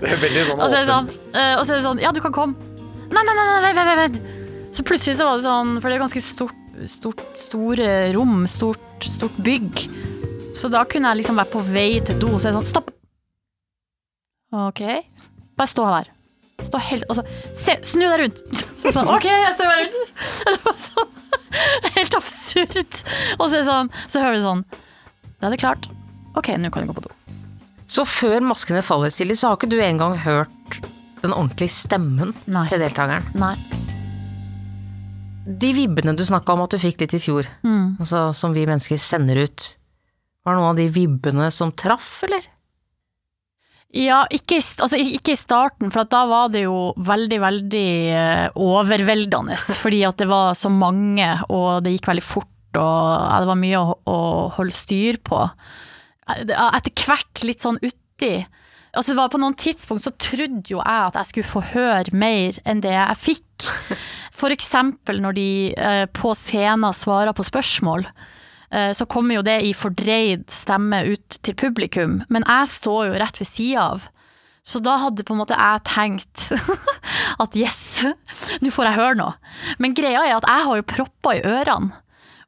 Det 0.01 0.15
er 0.15 0.21
veldig 0.23 0.45
sånn 0.49 0.61
Og 0.61 0.65
så 0.65 0.79
er 0.79 0.85
det 0.85 0.89
sånn, 0.89 1.09
eh, 1.35 1.53
og 1.59 1.65
så 1.65 1.75
er 1.75 1.81
det 1.81 1.85
sånn 1.85 2.01
Ja, 2.01 2.13
du 2.15 2.21
kan 2.23 2.33
komme. 2.35 2.71
Nei, 3.11 3.23
nei, 3.27 3.35
nei, 3.35 3.45
nei, 3.51 3.59
vent, 3.67 3.77
vent, 3.81 4.01
vent. 4.01 4.71
Så 4.71 4.85
plutselig 4.87 5.17
så 5.19 5.27
var 5.27 5.37
det 5.37 5.45
sånn, 5.45 5.75
for 5.83 5.91
det 5.91 5.97
er 5.97 6.03
ganske 6.05 6.23
stort, 6.23 6.63
stort 6.89 7.23
store 7.37 7.89
rom, 8.15 8.45
stort, 8.49 9.03
stort 9.03 9.37
bygg. 9.43 9.83
Så 10.55 10.71
da 10.71 10.85
kunne 10.87 11.11
jeg 11.11 11.21
liksom 11.21 11.39
være 11.39 11.51
på 11.51 11.63
vei 11.67 11.89
til 12.07 12.17
do, 12.23 12.33
så 12.37 12.47
er 12.47 12.55
det 12.55 12.61
sånn 12.61 12.71
Stopp! 12.71 12.91
Ok. 14.51 14.81
Bare 15.59 15.71
stå 15.71 15.87
her. 15.87 16.09
Stå 16.61 16.79
helt 16.89 17.05
Og 17.09 17.17
så 17.17 17.23
se, 17.57 17.77
snu 17.87 18.05
deg 18.07 18.19
rundt! 18.25 18.43
Så 18.81 18.89
sånn, 18.95 19.09
ok, 19.13 19.27
jeg 19.29 19.53
snur 19.53 19.67
meg 19.69 19.83
rundt. 19.83 20.13
Eller 20.47 20.63
bare 20.63 20.81
sånn 20.81 21.10
helt 21.97 22.15
absurd. 22.17 23.01
Og 23.39 23.47
så 23.51 23.63
sånn, 23.67 23.91
så 24.07 24.21
hører 24.23 24.39
du 24.39 24.45
sånn 24.45 24.63
Da 25.41 25.47
er 25.49 25.55
det 25.55 25.61
klart. 25.63 25.87
Ok, 26.37 26.51
nå 26.61 26.69
kan 26.71 26.85
du 26.85 26.91
gå 26.91 26.97
på 26.99 27.05
do. 27.07 27.11
Så 27.91 28.05
før 28.07 28.39
maskene 28.45 28.79
faller, 28.85 29.11
Silje, 29.11 29.35
så 29.35 29.49
har 29.51 29.57
ikke 29.59 29.69
du 29.71 29.79
engang 29.83 30.13
hørt 30.23 30.77
den 31.21 31.33
ordentlige 31.35 31.73
stemmen 31.75 32.31
Nei. 32.47 32.67
til 32.71 32.79
deltakeren. 32.81 33.25
Nei. 33.35 33.55
De 35.45 35.71
vibbene 35.75 36.13
du 36.15 36.23
snakka 36.25 36.53
om 36.55 36.63
at 36.63 36.71
du 36.73 36.79
fikk 36.81 37.01
litt 37.03 37.15
i 37.17 37.21
fjor, 37.21 37.47
Mm. 37.65 37.97
altså 37.99 38.33
som 38.37 38.53
vi 38.53 38.65
mennesker 38.69 38.97
sender 39.01 39.41
ut, 39.43 39.75
var 40.45 40.53
det 40.55 40.61
noen 40.61 40.69
av 40.71 40.77
de 40.79 40.87
vibbene 40.89 41.51
som 41.51 41.71
traff, 41.71 42.23
eller? 42.23 42.45
Ja, 43.91 44.21
ikke, 44.31 44.61
altså, 44.79 44.95
ikke 44.95 45.33
i 45.35 45.39
starten, 45.39 45.91
for 45.91 46.05
at 46.05 46.11
da 46.13 46.21
var 46.29 46.51
det 46.53 46.63
jo 46.63 46.93
veldig, 46.95 47.39
veldig 47.43 47.89
eh, 48.15 48.45
overveldende. 48.55 49.57
Fordi 49.83 50.03
at 50.07 50.21
det 50.21 50.29
var 50.31 50.55
så 50.55 50.71
mange, 50.71 51.27
og 51.51 51.83
det 51.83 51.97
gikk 51.97 52.07
veldig 52.13 52.23
fort, 52.23 52.47
og 52.79 52.85
ja, 52.87 53.41
det 53.43 53.49
var 53.49 53.59
mye 53.59 53.81
å, 53.81 53.97
å 54.07 54.17
holde 54.55 54.77
styr 54.77 55.19
på. 55.27 55.43
Eh, 56.31 56.55
Etter 56.71 57.03
hvert 57.03 57.43
litt 57.43 57.65
sånn 57.65 57.81
uti. 57.83 58.37
Altså, 58.95 59.15
på 59.15 59.39
noen 59.39 59.55
tidspunkt 59.59 60.03
så 60.03 60.11
trodde 60.19 60.71
jo 60.71 60.79
jeg 60.79 61.07
at 61.09 61.19
jeg 61.19 61.29
skulle 61.29 61.51
få 61.51 61.63
høre 61.73 62.15
mer 62.15 62.57
enn 62.67 62.83
det 62.83 62.95
jeg 62.95 63.19
fikk. 63.19 63.69
For 64.41 64.55
eksempel 64.55 65.19
når 65.23 65.35
de 65.35 65.49
eh, 65.75 66.05
på 66.15 66.31
scenen 66.39 66.95
svarer 66.95 67.35
på 67.35 67.43
spørsmål 67.47 68.07
så 68.71 69.03
kommer 69.09 69.35
jo 69.35 69.43
det 69.43 69.57
i 69.67 69.73
fordreid 69.75 70.45
stemme 70.47 71.01
ut 71.11 71.37
til 71.43 71.57
publikum, 71.59 72.21
men 72.31 72.45
jeg 72.47 72.69
står 72.71 73.09
jo 73.09 73.17
rett 73.19 73.41
ved 73.41 73.49
sida 73.49 73.87
av. 73.93 74.05
Så 74.63 74.79
da 74.79 74.93
hadde 75.01 75.25
på 75.25 75.33
en 75.33 75.41
måte 75.41 75.57
jeg 75.57 75.83
tenkt 75.89 76.45
at 77.43 77.57
yes, 77.57 78.05
nå 78.61 78.71
får 78.71 78.87
jeg 78.87 78.99
høre 78.99 79.17
noe. 79.19 79.33
Men 79.81 79.95
greia 79.97 80.21
er 80.23 80.37
at 80.37 80.47
jeg 80.47 80.67
har 80.67 80.79
jo 80.79 80.87
propper 80.93 81.39
i 81.39 81.45
ørene, 81.49 81.97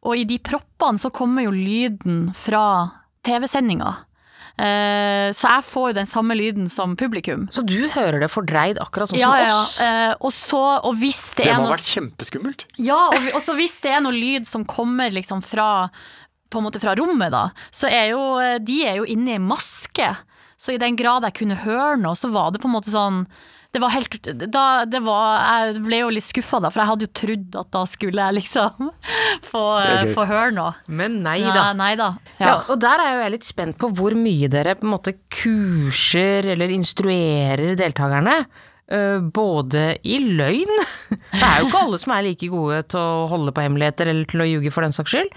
og 0.03 0.20
i 0.20 0.25
de 0.27 0.38
proppene 0.44 1.01
så 1.01 1.12
kommer 1.15 1.48
jo 1.48 1.53
lyden 1.56 2.27
fra 2.38 2.65
TV-sendinga. 3.25 3.94
Eh, 4.60 5.31
Så 5.33 5.50
jeg 5.50 5.63
får 5.65 5.88
jo 5.89 5.93
den 5.98 6.05
samme 6.10 6.36
lyden 6.38 6.69
som 6.69 6.95
publikum. 6.95 7.48
Så 7.51 7.63
du 7.65 7.88
hører 7.89 8.19
det 8.22 8.29
fordreid 8.29 8.77
akkurat 8.81 9.10
sånn 9.10 9.17
Ja, 9.19 9.31
som 9.31 9.39
ja, 9.41 9.48
ja. 9.50 10.10
Eh, 10.12 10.15
Og 10.22 10.31
så, 10.31 10.60
og 10.86 10.93
hvis 11.01 11.33
det, 11.36 11.45
Det 11.48 11.51
er 11.51 11.57
må 11.57 11.65
noe 11.65 11.72
ha 11.74 11.77
vært 11.77 11.89
kjempeskummelt. 11.89 12.65
ja, 12.77 13.00
og, 13.10 13.29
og 13.33 13.41
så 13.41 13.55
hvis 13.57 13.79
det 13.81 13.91
er 13.95 14.03
noe 14.05 14.13
lyd 14.13 14.45
som 14.48 14.63
kommer 14.65 15.10
liksom 15.12 15.41
fra 15.43 15.89
på 16.53 16.60
en 16.62 16.67
måte 16.67 16.77
fra 16.79 16.93
rommet, 16.93 17.31
da, 17.33 17.48
så 17.74 17.89
er 17.89 18.12
jo 18.12 18.22
de 18.62 18.75
er 18.86 19.00
jo 19.00 19.05
inne 19.10 19.39
i 19.39 19.41
maske. 19.41 20.12
Så 20.62 20.75
i 20.75 20.77
den 20.77 20.95
grad 20.95 21.24
jeg 21.25 21.33
kunne 21.39 21.57
høre 21.57 21.98
noe, 21.98 22.13
så 22.15 22.29
var 22.29 22.51
det 22.53 22.62
på 22.62 22.69
en 22.69 22.75
måte 22.75 22.93
sånn 22.93 23.24
det 23.74 23.82
var 23.82 23.89
helt, 23.89 24.15
da, 24.53 24.63
det 24.86 25.00
var, 25.01 25.39
Jeg 25.65 25.80
ble 25.82 26.00
jo 26.03 26.10
litt 26.13 26.25
skuffa 26.27 26.60
da, 26.62 26.70
for 26.70 26.84
jeg 26.84 26.89
hadde 26.92 27.08
jo 27.08 27.12
trodd 27.20 27.56
at 27.63 27.70
da 27.74 27.82
skulle 27.89 28.27
jeg 28.27 28.38
liksom 28.38 28.92
få, 29.50 29.63
er 29.82 30.12
få 30.13 30.27
høre 30.30 30.51
noe. 30.53 30.75
Men 30.94 31.15
nei 31.25 31.39
da. 31.42 31.63
nei 31.77 31.94
da. 31.98 32.12
Ja. 32.38 32.46
Ja. 32.46 32.53
og 32.70 32.77
der 32.84 33.01
er 33.01 33.15
jo 33.15 33.24
jeg 33.25 33.34
litt 33.38 33.48
spent 33.50 33.80
på 33.82 33.89
hvor 33.98 34.13
mye 34.18 34.50
dere 34.53 34.75
på 34.77 34.86
en 34.86 34.94
måte 34.94 35.15
kurser 35.34 36.51
eller 36.53 36.70
instruerer 36.75 37.74
deltakerne. 37.80 38.38
eh, 38.94 39.20
Både 39.34 39.98
i 40.06 40.20
løgn 40.22 40.72
Det 41.34 41.42
er 41.42 41.60
jo 41.63 41.70
ikke 41.72 41.84
alle 41.88 42.00
som 42.01 42.13
er 42.15 42.25
like 42.30 42.50
gode 42.53 42.82
til 42.94 43.01
å 43.01 43.27
holde 43.32 43.53
på 43.56 43.63
hemmeligheter 43.65 44.12
eller 44.13 44.30
til 44.30 44.44
å 44.46 44.50
ljuge 44.50 44.74
for 44.75 44.86
den 44.86 44.94
saks 44.96 45.15
skyld. 45.15 45.34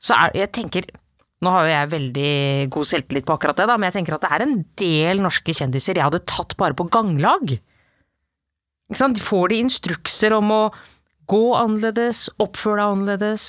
Så 0.00 0.16
er, 0.16 0.32
jeg 0.44 0.52
tenker 0.56 0.88
Nå 1.44 1.50
har 1.52 1.66
jo 1.66 1.72
jeg 1.74 1.88
veldig 1.92 2.28
god 2.72 2.86
selvtillit 2.88 3.24
på 3.28 3.34
akkurat 3.34 3.58
det, 3.58 3.64
da, 3.68 3.74
men 3.76 3.90
jeg 3.90 3.98
tenker 3.98 4.14
at 4.16 4.22
det 4.24 4.28
er 4.32 4.42
en 4.46 4.54
del 4.80 5.18
norske 5.20 5.52
kjendiser 5.52 5.98
jeg 5.98 6.06
hadde 6.06 6.22
tatt 6.30 6.54
bare 6.56 6.72
på 6.78 6.86
ganglag. 6.94 7.58
Får 8.92 9.48
de 9.48 9.62
instrukser 9.64 10.34
om 10.36 10.50
å 10.52 10.62
gå 11.30 11.44
annerledes, 11.56 12.28
oppføre 12.42 12.82
deg 12.82 12.92
annerledes? 12.92 13.46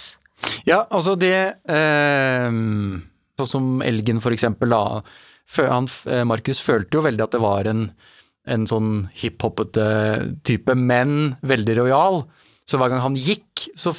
Ja, 0.67 0.85
altså 0.89 1.15
det 1.19 1.35
eh, 1.71 2.49
Sånn 3.35 3.49
som 3.51 3.69
Elgen 3.83 4.21
for 4.23 4.35
eksempel, 4.35 4.71
da. 4.71 5.01
Han, 5.59 5.89
eh, 6.07 6.23
Markus 6.27 6.61
følte 6.63 6.97
jo 6.97 7.05
veldig 7.05 7.25
at 7.25 7.35
det 7.35 7.41
var 7.43 7.67
en, 7.67 7.89
en 8.47 8.67
sånn 8.69 8.91
hiphopete 9.19 9.87
type, 10.47 10.75
men 10.75 11.35
veldig 11.43 11.75
rojal. 11.81 12.21
Så 12.65 12.79
hver 12.79 12.93
gang 12.93 13.03
han 13.03 13.17
gikk, 13.19 13.67
så 13.77 13.91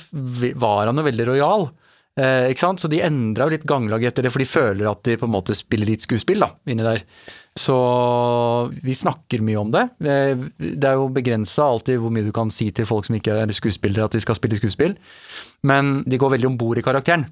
var 0.57 0.89
han 0.89 0.99
jo 0.99 1.05
veldig 1.07 1.29
rojal. 1.29 1.69
Eh, 2.17 2.49
ikke 2.51 2.65
sant? 2.65 2.81
Så 2.81 2.89
de 2.91 3.03
endra 3.05 3.47
jo 3.47 3.55
litt 3.55 3.69
ganglag 3.69 4.07
etter 4.09 4.25
det, 4.25 4.33
for 4.33 4.43
de 4.43 4.49
føler 4.49 4.89
at 4.89 5.05
de 5.07 5.19
på 5.21 5.29
en 5.29 5.35
måte 5.37 5.57
spiller 5.57 5.93
litt 5.93 6.07
skuespill 6.07 6.43
da, 6.43 6.51
inni 6.67 6.87
der. 6.87 7.05
Så 7.57 7.75
vi 8.85 8.93
snakker 8.95 9.41
mye 9.41 9.57
om 9.61 9.71
det. 9.73 9.87
Eh, 10.05 10.37
Det 10.59 10.85
er 10.85 10.99
jo 10.99 11.09
begrensa 11.09 11.65
alltid 11.65 11.99
hvor 12.03 12.13
mye 12.13 12.27
du 12.27 12.33
kan 12.37 12.51
si 12.53 12.71
til 12.71 12.85
folk 12.89 13.07
som 13.09 13.17
ikke 13.17 13.33
er 13.43 13.53
skuespillere 13.57 14.05
at 14.05 14.13
de 14.13 14.21
skal 14.21 14.37
spille 14.37 14.59
skuespill, 14.61 14.97
men 15.65 16.03
de 16.05 16.19
går 16.21 16.35
veldig 16.37 16.51
om 16.53 16.59
bord 16.61 16.79
i 16.79 16.85
karakteren. 16.85 17.27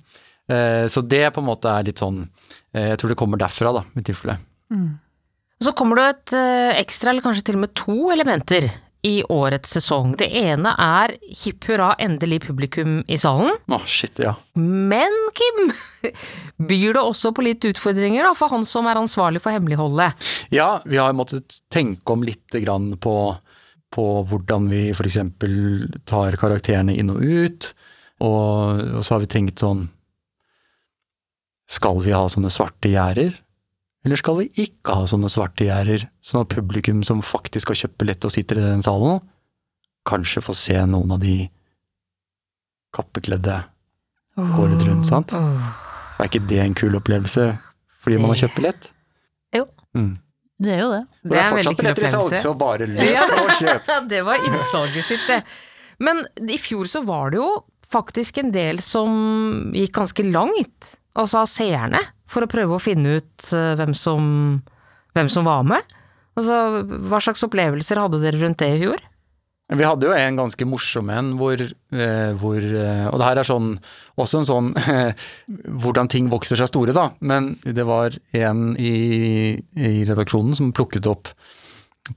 Eh, 0.48 0.86
Så 0.88 1.02
det 1.06 1.32
på 1.34 1.40
en 1.40 1.48
måte 1.48 1.68
er 1.68 1.84
litt 1.84 1.98
sånn 2.00 2.28
eh, 2.74 2.90
Jeg 2.92 2.98
tror 2.98 3.08
det 3.12 3.16
kommer 3.20 3.38
derfra, 3.38 3.72
da, 3.72 3.84
i 3.96 4.02
tilfelle. 4.02 4.38
Og 4.74 5.62
så 5.68 5.72
kommer 5.76 5.96
det 5.96 6.06
et 6.08 6.32
ekstra, 6.80 7.10
eller 7.10 7.22
kanskje 7.22 7.44
til 7.44 7.54
og 7.56 7.60
med 7.60 7.74
to 7.74 8.10
elementer 8.10 8.70
i 9.04 9.18
årets 9.28 9.74
sesong. 9.76 10.14
Det 10.16 10.30
ene 10.32 10.72
er 10.80 11.12
hipp 11.44 11.66
hurra, 11.68 11.90
endelig 12.00 12.40
publikum 12.46 13.02
i 13.04 13.18
salen. 13.20 13.52
Å, 13.68 13.78
shit, 13.84 14.16
ja. 14.24 14.32
Men 14.56 15.12
Kim, 15.36 15.74
byr 16.70 16.96
det 16.96 17.02
også 17.02 17.34
på 17.36 17.44
litt 17.44 17.66
utfordringer 17.68 18.24
da, 18.24 18.32
for 18.38 18.52
han 18.54 18.64
som 18.68 18.88
er 18.88 19.00
ansvarlig 19.00 19.42
for 19.44 19.52
hemmeligholdet. 19.52 20.16
Ja, 20.54 20.78
vi 20.88 21.00
har 21.02 21.12
måttet 21.16 21.60
tenke 21.72 22.16
om 22.16 22.24
litt 22.24 22.56
grann 22.64 22.94
på, 22.96 23.16
på 23.92 24.06
hvordan 24.30 24.70
vi 24.72 24.86
f.eks. 24.94 25.20
tar 26.08 26.40
karakterene 26.40 26.96
inn 26.96 27.12
og 27.12 27.20
ut, 27.20 27.74
og, 28.24 28.80
og 28.88 29.04
så 29.04 29.18
har 29.18 29.24
vi 29.26 29.32
tenkt 29.36 29.60
sånn 29.60 29.88
Skal 31.68 31.98
vi 32.04 32.12
ha 32.14 32.22
sånne 32.30 32.52
svarte 32.54 32.88
gjerder, 32.92 33.34
eller 34.04 34.20
skal 34.20 34.36
vi 34.42 34.50
ikke 34.66 34.94
ha 34.98 35.06
sånne 35.08 35.30
svarte 35.32 35.66
gjerder, 35.66 36.06
sånn 36.24 36.44
at 36.44 36.52
publikum 36.52 37.02
som 37.06 37.22
faktisk 37.24 37.72
har 37.72 37.78
kjøpt 37.84 37.98
billett 38.02 38.26
og 38.28 38.34
sitter 38.34 38.60
i 38.60 38.66
den 38.66 38.84
salen, 38.84 39.22
kanskje 40.04 40.42
får 40.44 40.58
se 40.60 40.80
noen 40.90 41.14
av 41.16 41.22
de 41.22 41.36
kappekledde 42.94 43.62
gå 44.36 44.66
litt 44.70 44.82
rundt, 44.84 45.08
sant? 45.08 45.32
Er 45.34 46.28
ikke 46.28 46.44
det 46.50 46.60
en 46.62 46.76
kul 46.76 46.94
opplevelse 46.98 47.54
fordi 48.04 48.20
man 48.20 48.34
har 48.34 48.42
kjøpt 48.44 48.58
billett? 48.58 48.90
Jo. 49.54 49.64
Mm. 49.96 50.12
Det 50.64 50.74
er 50.74 50.82
jo 50.82 50.90
det. 50.92 51.02
Og 51.24 51.30
Det 51.30 51.38
er 51.38 51.44
er 51.44 51.54
veldig 51.56 51.64
fortsatt 51.64 51.78
kul 51.78 51.86
billetter 51.86 52.04
i 52.06 52.12
salg, 52.12 52.34
så 52.42 52.52
bare 52.58 52.88
løp 52.90 53.38
og 53.38 53.54
kjøp. 53.58 53.86
Ja, 53.94 54.00
det 54.10 54.20
var 54.26 54.44
innsalget 54.50 55.08
sitt, 55.08 55.24
det. 55.30 55.40
Men 56.04 56.20
i 56.50 56.58
fjor 56.60 56.90
så 56.90 57.02
var 57.06 57.32
det 57.32 57.40
jo 57.40 57.48
faktisk 57.94 58.42
en 58.42 58.52
del 58.54 58.80
som 58.82 59.72
gikk 59.74 59.94
ganske 59.96 60.26
langt, 60.28 60.94
altså 61.16 61.42
av 61.44 61.50
seerne, 61.50 62.00
for 62.30 62.44
å 62.44 62.50
prøve 62.50 62.76
å 62.76 62.82
finne 62.82 63.18
ut 63.18 63.48
eh, 63.54 63.72
hvem 63.78 63.94
som, 63.96 64.28
hvem 65.16 65.30
som 65.32 65.48
var 65.48 65.64
med. 65.68 65.96
Altså, 66.34 66.84
hva 67.10 67.20
slags 67.22 67.44
opplevelser 67.46 68.00
hadde 68.00 68.22
dere 68.22 68.40
rundt 68.40 68.60
det 68.62 68.70
i 68.74 68.80
fjor? 68.82 69.02
Vi 69.74 69.86
hadde 69.86 70.04
jo 70.04 70.12
en 70.12 70.36
ganske 70.36 70.66
morsom 70.68 71.08
en 71.08 71.30
hvor, 71.40 71.56
eh, 71.56 72.32
hvor 72.36 72.60
eh, 72.60 73.06
Og 73.08 73.16
det 73.16 73.28
her 73.30 73.38
er 73.40 73.48
sånn, 73.48 73.70
også 74.20 74.42
en 74.42 74.48
sånn 74.50 74.72
hvordan 75.82 76.10
ting 76.12 76.28
vokser 76.32 76.60
seg 76.60 76.68
store, 76.68 76.94
da. 76.96 77.08
Men 77.24 77.54
det 77.64 77.86
var 77.88 78.18
en 78.36 78.74
i, 78.76 78.94
i 79.78 79.94
redaksjonen 80.08 80.56
som 80.58 80.74
plukket 80.76 81.08
opp 81.08 81.32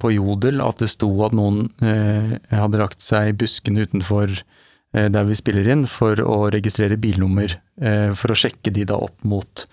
på 0.01 0.11
Jodel 0.11 0.59
at 0.59 0.81
det 0.83 0.89
sto 0.91 1.07
at 1.23 1.31
noen 1.31 1.69
hadde 1.79 2.81
lagt 2.81 2.99
seg 2.99 3.29
i 3.29 3.35
buskene 3.39 3.85
utenfor 3.87 4.33
der 4.93 5.27
vi 5.27 5.35
spiller 5.37 5.67
inn, 5.73 5.85
for 5.89 6.19
å 6.23 6.47
registrere 6.53 6.99
bilnummer. 7.01 7.57
Eh, 7.81 8.13
for 8.17 8.33
å 8.33 8.37
sjekke 8.37 8.73
de 8.73 8.85
da 8.89 8.97
opp 8.97 9.25
mot 9.27 9.65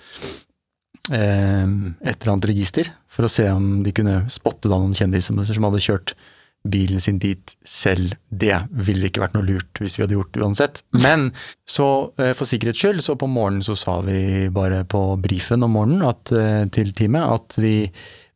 eh, 1.12 1.64
et 1.64 2.16
eller 2.16 2.32
annet 2.32 2.50
register, 2.50 2.90
for 3.08 3.26
å 3.26 3.32
se 3.32 3.46
om 3.52 3.82
de 3.84 3.94
kunne 3.96 4.24
spotte 4.32 4.70
da 4.70 4.78
noen 4.80 4.96
kjendiser 4.96 5.36
som 5.54 5.68
hadde 5.68 5.84
kjørt 5.84 6.16
bilen 6.64 7.00
sin 7.00 7.18
dit 7.20 7.54
selv. 7.68 8.14
Det 8.28 8.56
ville 8.86 9.08
ikke 9.08 9.22
vært 9.22 9.34
noe 9.36 9.44
lurt 9.46 9.80
hvis 9.82 9.98
vi 9.98 10.04
hadde 10.04 10.16
gjort 10.16 10.32
det 10.34 10.44
uansett. 10.44 10.80
Men 11.04 11.28
så 11.68 11.88
eh, 12.18 12.32
for 12.36 12.48
sikkerhets 12.48 12.80
skyld, 12.80 13.04
så 13.04 13.18
på 13.20 13.28
morgenen 13.30 13.64
så 13.66 13.76
sa 13.78 13.98
vi 14.04 14.48
bare 14.52 14.82
på 14.88 15.02
brifen 15.20 15.64
om 15.66 15.76
morgenen 15.76 16.06
at, 16.08 16.32
eh, 16.32 16.64
til 16.74 16.94
teamet 16.96 17.36
at 17.36 17.58
vi, 17.60 17.76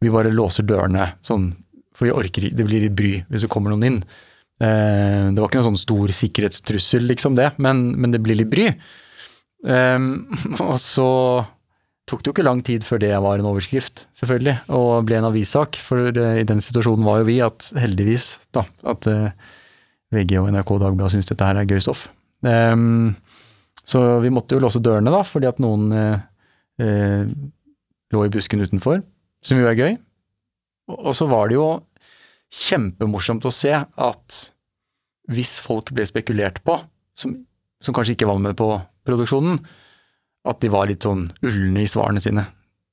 vi 0.01 0.13
bare 0.13 0.35
låser 0.35 0.69
dørene 0.69 1.15
sånn, 1.27 1.51
for 1.97 2.09
vi 2.09 2.15
orker 2.15 2.49
ikke, 2.49 2.59
det 2.59 2.69
blir 2.69 2.85
litt 2.85 2.99
bry 2.99 3.15
hvis 3.31 3.47
det 3.47 3.53
kommer 3.53 3.73
noen 3.75 3.89
inn. 3.89 4.03
Eh, 4.59 5.29
det 5.31 5.39
var 5.39 5.51
ikke 5.51 5.61
noen 5.61 5.71
sånn 5.73 5.85
stor 5.85 6.15
sikkerhetstrussel, 6.15 7.07
liksom 7.11 7.39
det, 7.39 7.53
men, 7.63 7.93
men 7.99 8.15
det 8.15 8.23
blir 8.25 8.41
litt 8.41 8.51
bry. 8.51 8.73
Eh, 9.67 10.09
og 10.69 10.77
så 10.83 11.11
tok 12.09 12.23
det 12.23 12.31
jo 12.31 12.35
ikke 12.37 12.47
lang 12.47 12.63
tid 12.65 12.87
før 12.87 13.03
det 13.03 13.13
var 13.21 13.41
en 13.41 13.51
overskrift, 13.51 14.07
selvfølgelig, 14.17 14.57
og 14.75 15.07
ble 15.09 15.19
en 15.21 15.29
avissak. 15.29 15.79
For 15.85 16.11
eh, 16.11 16.41
i 16.43 16.49
den 16.49 16.63
situasjonen 16.65 17.07
var 17.07 17.23
jo 17.23 17.29
vi 17.29 17.39
at 17.45 17.71
heldigvis, 17.79 18.31
da, 18.57 18.65
at 18.89 19.09
eh, 19.11 19.55
VG 20.15 20.39
og 20.41 20.51
NRK 20.55 20.73
og 20.75 20.83
Dagbladet 20.85 21.17
syntes 21.17 21.31
dette 21.33 21.49
her 21.49 21.61
er 21.61 21.69
gøy 21.69 21.83
stoff. 21.85 22.07
Ehm, 22.49 23.15
så 23.89 24.03
vi 24.23 24.33
måtte 24.33 24.57
jo 24.57 24.63
låse 24.65 24.83
dørene, 24.85 25.13
da, 25.13 25.23
fordi 25.27 25.49
at 25.51 25.61
noen 25.63 25.93
eh, 25.97 26.27
eh, 26.85 27.31
lå 28.15 28.25
i 28.25 28.33
busken 28.33 28.65
utenfor, 28.65 29.03
som 29.45 29.61
jo 29.61 29.69
er 29.69 29.79
gøy. 29.79 29.99
Og, 30.89 30.99
og 31.11 31.17
så 31.17 31.29
var 31.29 31.51
det 31.51 31.59
jo 31.59 31.69
kjempemorsomt 32.55 33.47
å 33.49 33.53
se 33.55 33.75
at 33.77 34.39
hvis 35.29 35.59
folk 35.61 35.93
ble 35.93 36.07
spekulert 36.09 36.63
på, 36.65 36.79
som, 37.19 37.35
som 37.85 37.97
kanskje 37.97 38.17
ikke 38.17 38.29
var 38.31 38.41
med 38.43 38.57
på 38.59 38.71
produksjonen, 39.09 39.61
at 40.49 40.63
de 40.63 40.71
var 40.73 40.89
litt 40.89 41.05
sånn 41.05 41.27
ulne 41.45 41.85
i 41.85 41.91
svarene 41.91 42.23
sine. 42.23 42.47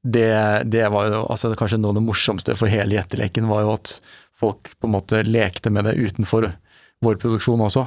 Det, 0.06 0.28
det 0.70 0.86
var 0.94 1.08
jo 1.10 1.24
altså, 1.24 1.54
kanskje 1.58 1.80
noe 1.80 1.94
av 1.94 2.00
det 2.00 2.06
morsomste 2.06 2.56
for 2.60 2.70
hele 2.70 2.98
gjetteleken, 2.98 3.48
var 3.50 3.63
jo 3.63 3.74
at 3.78 3.96
folk 4.36 4.74
på 4.76 4.89
en 4.89 4.96
måte 4.98 5.24
lekte 5.26 5.72
med 5.72 5.88
det 5.88 5.96
utenfor 5.96 6.50
vår 7.06 7.22
produksjon 7.22 7.63
også. 7.63 7.86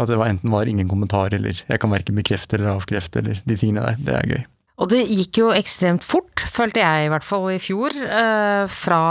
At 0.00 0.08
det 0.08 0.16
var 0.16 0.30
enten 0.32 0.52
var 0.54 0.70
ingen 0.70 0.88
kommentar, 0.88 1.34
eller 1.34 1.58
jeg 1.58 1.82
kan 1.82 1.92
verken 1.92 2.16
bekrefte 2.16 2.56
eller 2.56 2.76
avkrefte, 2.78 3.20
eller 3.20 3.42
de 3.44 3.58
tingene 3.58 3.84
der. 3.90 3.98
Det 4.06 4.16
er 4.16 4.30
gøy. 4.30 4.42
Og 4.82 4.88
det 4.88 5.02
gikk 5.04 5.42
jo 5.42 5.50
ekstremt 5.52 6.06
fort, 6.06 6.42
følte 6.48 6.80
jeg 6.80 7.06
i 7.06 7.10
hvert 7.12 7.26
fall 7.26 7.50
i 7.52 7.60
fjor, 7.60 7.92
eh, 7.92 8.64
fra 8.72 9.02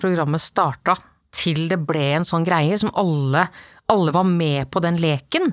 programmet 0.00 0.42
starta 0.42 0.96
til 1.34 1.66
det 1.70 1.80
ble 1.88 2.04
en 2.18 2.26
sånn 2.26 2.46
greie 2.46 2.76
som 2.80 2.92
alle, 2.98 3.48
alle 3.92 4.14
var 4.14 4.26
med 4.28 4.70
på 4.72 4.82
den 4.84 5.00
leken. 5.02 5.52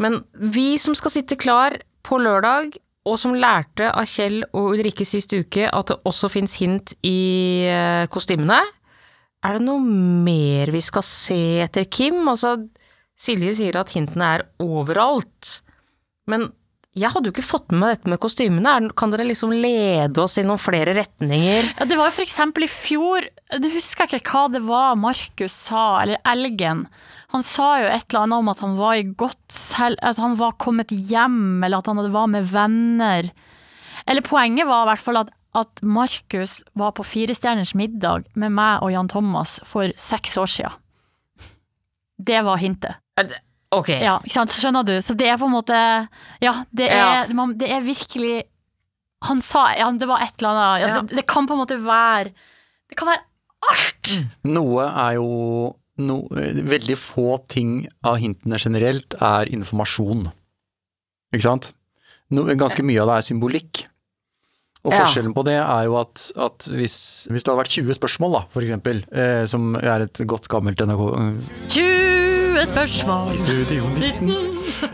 Men 0.00 0.22
vi 0.34 0.74
som 0.80 0.96
skal 0.98 1.14
sitte 1.14 1.38
klar 1.40 1.78
på 2.06 2.18
lørdag, 2.20 2.76
og 3.08 3.16
som 3.16 3.32
lærte 3.32 3.88
av 3.96 4.04
Kjell 4.08 4.42
og 4.50 4.74
Ulrikke 4.74 5.06
sist 5.08 5.32
uke 5.32 5.64
at 5.66 5.88
det 5.88 5.96
også 6.08 6.28
fins 6.32 6.58
hint 6.60 6.92
i 7.06 7.64
eh, 7.64 8.04
kostymene, 8.12 8.60
er 9.40 9.56
det 9.56 9.64
noe 9.64 9.80
mer 9.80 10.68
vi 10.74 10.82
skal 10.84 11.04
se 11.06 11.40
etter, 11.64 11.86
Kim? 11.88 12.20
Altså, 12.28 12.58
Silje 13.20 13.54
sier 13.56 13.78
at 13.80 13.92
hintene 13.96 14.28
er 14.36 14.44
overalt, 14.60 15.60
men 16.28 16.50
jeg 16.98 17.06
hadde 17.12 17.28
jo 17.28 17.32
ikke 17.34 17.44
fått 17.46 17.68
med 17.70 17.78
meg 17.84 17.92
dette 17.94 18.10
med 18.10 18.18
kostymene. 18.22 18.72
Kan 18.98 19.12
dere 19.12 19.26
liksom 19.28 19.52
lede 19.54 20.18
oss 20.24 20.34
i 20.40 20.42
noen 20.42 20.58
flere 20.58 20.94
retninger? 20.96 21.68
Ja, 21.78 21.86
det 21.86 21.98
var 21.98 22.10
jo 22.10 22.16
for 22.16 22.24
eksempel 22.26 22.66
i 22.66 22.70
fjor, 22.70 23.28
det 23.62 23.70
husker 23.76 24.08
jeg 24.10 24.24
ikke 24.24 24.32
hva 24.34 24.50
det 24.56 24.62
var 24.66 24.96
Markus 24.98 25.54
sa, 25.68 25.84
eller 26.02 26.18
Elgen. 26.26 26.86
Han 27.30 27.44
sa 27.46 27.68
jo 27.78 27.86
et 27.92 28.08
eller 28.10 28.24
annet 28.24 28.42
om 28.42 28.50
at 28.50 28.62
han 28.64 28.72
var 28.80 28.96
i 28.98 29.04
godt 29.06 29.54
selv, 29.54 30.00
at 30.02 30.18
han 30.18 30.34
var 30.40 30.56
kommet 30.58 30.90
hjem, 30.90 31.62
eller 31.62 31.78
at 31.78 31.86
han 31.86 32.00
hadde- 32.00 32.10
var 32.16 32.26
med 32.26 32.48
venner. 32.50 33.30
Eller 34.10 34.26
poenget 34.26 34.66
var 34.66 34.82
i 34.82 34.90
hvert 34.90 35.04
fall 35.04 35.20
at, 35.22 35.30
at 35.54 35.82
Markus 35.86 36.56
var 36.74 36.90
på 36.98 37.06
Firestjerners 37.06 37.74
middag 37.78 38.26
med 38.34 38.50
meg 38.50 38.82
og 38.82 38.90
Jan 38.90 39.08
Thomas 39.08 39.60
for 39.62 39.92
seks 39.94 40.34
år 40.42 40.50
siden. 40.50 40.74
Det 42.18 42.42
var 42.44 42.58
hintet. 42.58 42.98
Er 43.16 43.30
det- 43.30 43.40
Ok. 43.70 43.88
Ja, 43.94 44.16
ikke 44.24 44.34
sant, 44.34 44.54
skjønner 44.54 44.86
du? 44.86 44.96
Så 45.04 45.14
det 45.18 45.28
er 45.30 45.36
på 45.38 45.46
en 45.46 45.54
måte 45.54 45.76
Ja, 46.42 46.54
det 46.74 46.88
er, 46.90 47.30
man, 47.38 47.52
det 47.60 47.68
er 47.70 47.84
virkelig 47.84 48.40
Han 49.28 49.42
sa 49.44 49.68
ja, 49.78 49.86
det 49.94 50.08
var 50.10 50.24
et 50.24 50.34
eller 50.40 50.50
annet 50.50 50.82
ja, 50.82 50.88
Ja. 50.88 51.02
det, 51.04 51.18
det 51.20 51.26
kan 51.30 51.46
på 51.46 51.54
en 51.54 51.62
måte 51.62 51.78
være 51.84 52.32
Det 52.90 52.98
kan 52.98 53.12
være 53.12 53.22
alt! 53.70 54.12
Noe 54.50 54.88
er 54.88 55.18
jo 55.20 55.28
no, 56.02 56.16
Veldig 56.32 56.96
få 56.98 57.36
ting 57.52 57.84
av 58.02 58.16
hintene 58.22 58.58
generelt 58.58 59.14
er 59.20 59.50
informasjon. 59.52 60.30
Ikke 61.30 61.44
sant? 61.44 61.70
No, 62.32 62.46
ganske 62.48 62.82
mye 62.86 63.02
av 63.02 63.10
det 63.10 63.18
er 63.20 63.26
symbolikk. 63.28 63.82
Og 64.80 64.94
forskjellen 64.96 65.34
på 65.36 65.44
det 65.44 65.58
er 65.60 65.84
jo 65.90 65.98
at, 66.00 66.24
at 66.40 66.70
hvis, 66.72 66.96
hvis 67.28 67.44
det 67.44 67.52
hadde 67.52 67.60
vært 67.60 67.74
20 67.76 67.98
spørsmål, 68.00 68.32
da, 68.38 68.42
for 68.54 68.64
eksempel, 68.64 69.02
eh, 69.12 69.42
som 69.50 69.74
er 69.76 70.06
et 70.06 70.22
godt 70.30 70.48
gammelt 70.48 70.80
NRK 70.88 71.04
20 71.76 72.19
spørsmål! 72.58 73.34
Studio 73.38 73.88
19 73.94 74.30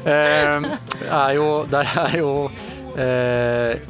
eh, 0.07 0.67
er 1.11 1.33
jo 1.37 1.47
Der 1.71 1.89
er 2.03 2.17
jo 2.19 2.31
eh, 2.97 3.81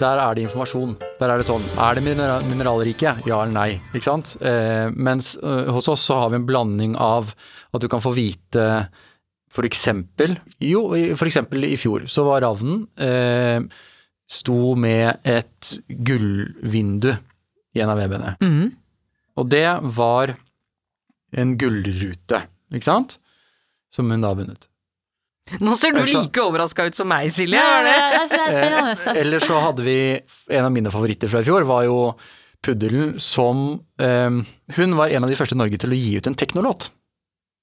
Der 0.00 0.20
er 0.22 0.34
det 0.34 0.46
informasjon. 0.46 0.96
Der 1.20 1.32
er 1.32 1.40
det 1.40 1.46
sånn 1.48 1.64
Er 1.76 1.98
det 1.98 2.04
mineral 2.06 2.46
mineralrike? 2.48 3.14
Ja 3.28 3.42
eller 3.42 3.54
nei? 3.54 3.70
Ikke 3.92 4.06
sant? 4.06 4.36
Eh, 4.40 4.88
mens 4.94 5.34
eh, 5.42 5.70
hos 5.74 5.90
oss 5.92 6.06
så 6.08 6.20
har 6.22 6.32
vi 6.32 6.40
en 6.40 6.48
blanding 6.48 6.96
av 6.96 7.34
at 7.70 7.82
du 7.82 7.88
kan 7.90 8.02
få 8.02 8.14
vite 8.16 8.66
for 9.50 9.66
eksempel 9.66 10.36
Jo, 10.62 10.88
for 11.18 11.26
eksempel 11.26 11.66
i 11.66 11.78
fjor 11.80 12.06
så 12.10 12.24
var 12.28 12.44
ravnen 12.46 12.84
eh, 13.02 13.58
sto 14.30 14.76
med 14.78 15.26
et 15.26 15.72
gullvindu 15.88 17.10
i 17.74 17.82
en 17.82 17.90
av 17.90 17.98
VB-ene. 17.98 18.36
Mhm. 18.42 18.70
Og 19.40 19.48
det 19.50 19.66
var 19.96 20.34
en 21.40 21.52
gullrute, 21.58 22.40
ikke 22.72 22.86
sant? 22.86 23.18
Som 23.94 24.10
hun 24.12 24.20
da 24.22 24.30
har 24.32 24.38
vunnet. 24.38 24.66
Nå 25.58 25.74
ser 25.74 25.90
du 25.96 26.04
like 26.06 26.38
overraska 26.44 26.84
ut 26.86 26.94
som 26.94 27.08
meg, 27.10 27.26
Silje. 27.34 27.58
Ja, 27.58 27.80
det, 27.82 27.90
er, 27.90 28.12
det 28.30 28.38
er 28.38 28.50
Eh, 28.50 28.52
spennende. 28.54 29.14
Eller 29.18 29.42
så 29.42 29.56
hadde 29.64 29.82
vi 29.82 29.96
En 30.54 30.64
av 30.68 30.70
mine 30.70 30.92
favoritter 30.94 31.26
fra 31.32 31.40
i 31.42 31.46
fjor 31.48 31.64
var 31.66 31.88
jo 31.88 31.96
puddelen 32.62 33.16
som 33.18 33.80
um, 33.80 34.36
Hun 34.76 34.94
var 34.98 35.10
en 35.10 35.24
av 35.26 35.30
de 35.32 35.38
første 35.40 35.56
i 35.56 35.58
Norge 35.58 35.80
til 35.82 35.90
å 35.90 35.98
gi 35.98 36.12
ut 36.20 36.28
en 36.30 36.36
teknolåt. 36.38 36.90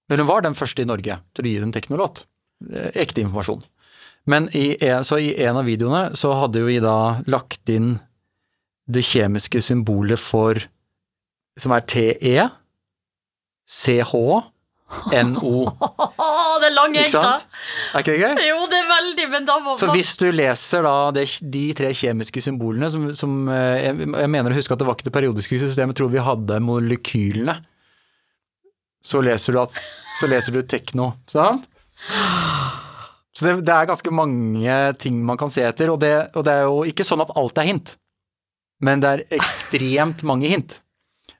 Eller 0.09 0.23
hun 0.25 0.27
var 0.33 0.41
den 0.43 0.57
første 0.57 0.83
i 0.83 0.89
Norge 0.89 1.19
til 1.35 1.45
å 1.45 1.47
gi 1.47 1.55
ut 1.61 1.63
en 1.69 1.75
teknolåt. 1.77 2.25
Eh, 2.73 2.91
Ekte 3.05 3.21
informasjon. 3.23 3.63
Men 4.27 4.49
i, 4.51 4.75
en- 4.83 5.05
så 5.07 5.21
i 5.23 5.31
en 5.47 5.55
av 5.61 5.63
videoene 5.69 6.09
så 6.19 6.33
hadde 6.41 6.65
vi 6.67 6.81
da 6.83 7.21
lagt 7.31 7.69
inn 7.71 7.93
det 8.87 9.05
kjemiske 9.07 9.61
symbolet 9.63 10.19
for 10.19 10.59
Som 11.59 11.71
er 11.71 11.81
TE, 11.87 12.49
CH, 13.67 14.11
NO. 14.87 15.67
Det 16.61 16.67
er 16.69 16.73
lang 16.73 16.95
sant? 17.11 17.43
Er 17.93 18.01
ikke 18.01 18.13
det 18.15 18.21
gøy? 18.21 18.45
Jo, 18.47 18.59
det 18.71 18.77
er 18.79 18.87
veldig, 18.89 19.25
men 19.29 19.47
da 19.47 19.57
må 19.61 19.75
Så 19.77 19.89
hvis 19.91 20.13
du 20.19 20.25
leser 20.33 20.85
da 20.87 20.93
det, 21.15 21.25
de 21.53 21.63
tre 21.77 21.91
kjemiske 21.95 22.41
symbolene 22.43 22.89
som, 22.91 23.05
som 23.15 23.35
eh, 23.53 23.83
jeg, 23.83 24.07
jeg 24.07 24.31
mener 24.33 24.53
å 24.53 24.57
huske 24.57 24.73
at 24.73 24.81
det 24.81 24.87
var 24.87 24.97
ikke 24.97 25.09
det 25.09 25.13
periodiske 25.17 25.59
systemet, 25.61 25.97
tror 25.99 26.09
vi 26.13 26.23
hadde 26.23 26.59
molekylene. 26.63 27.59
Så 29.05 29.21
leser 29.23 29.55
du 29.55 29.61
at 29.61 29.75
Så 30.17 30.27
leser 30.31 30.55
du 30.55 30.63
tekno, 30.65 31.11
sant? 31.29 31.67
Så 33.37 33.45
det, 33.45 33.53
det 33.67 33.75
er 33.75 33.91
ganske 33.91 34.11
mange 34.15 34.79
ting 34.97 35.19
man 35.25 35.37
kan 35.37 35.51
se 35.53 35.61
etter, 35.67 35.91
og 35.93 36.01
det, 36.01 36.15
og 36.33 36.47
det 36.47 36.55
er 36.57 36.65
jo 36.65 36.81
ikke 36.89 37.05
sånn 37.05 37.21
at 37.21 37.35
alt 37.37 37.59
er 37.61 37.69
hint, 37.69 37.93
men 38.81 39.03
det 39.03 39.13
er 39.13 39.25
ekstremt 39.37 40.23
mange 40.25 40.49
hint. 40.49 40.79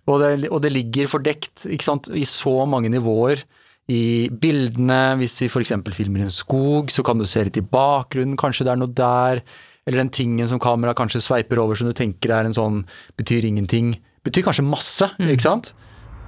Og 0.07 0.21
det, 0.23 0.49
og 0.49 0.61
det 0.63 0.71
ligger 0.71 1.09
fordekt 1.11 1.65
ikke 1.67 1.83
sant, 1.83 2.07
i 2.15 2.23
så 2.27 2.61
mange 2.69 2.91
nivåer 2.93 3.43
i 3.91 4.27
bildene. 4.31 5.17
Hvis 5.19 5.39
vi 5.43 5.49
f.eks. 5.51 5.73
filmer 5.95 6.25
en 6.25 6.33
skog, 6.33 6.91
så 6.93 7.03
kan 7.05 7.19
du 7.19 7.27
se 7.27 7.43
litt 7.47 7.59
i 7.59 7.65
bakgrunnen, 7.65 8.39
kanskje 8.39 8.67
det 8.67 8.75
er 8.75 8.81
noe 8.81 8.95
der. 8.95 9.43
Eller 9.87 10.03
den 10.03 10.11
tingen 10.11 10.47
som 10.47 10.59
kameraet 10.63 10.99
kanskje 10.99 11.23
sveiper 11.23 11.59
over 11.63 11.79
som 11.79 11.87
du 11.87 11.95
tenker 11.95 12.33
er 12.35 12.47
en 12.47 12.55
sånn 12.55 12.81
betyr 13.19 13.47
ingenting. 13.47 13.95
Betyr 14.27 14.43
kanskje 14.47 14.67
masse, 14.67 15.07
ikke 15.23 15.45
sant? 15.45 15.71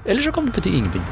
Eller 0.08 0.24
så 0.24 0.32
kan 0.36 0.48
det 0.48 0.56
bety 0.56 0.72
ingenting. 0.72 1.04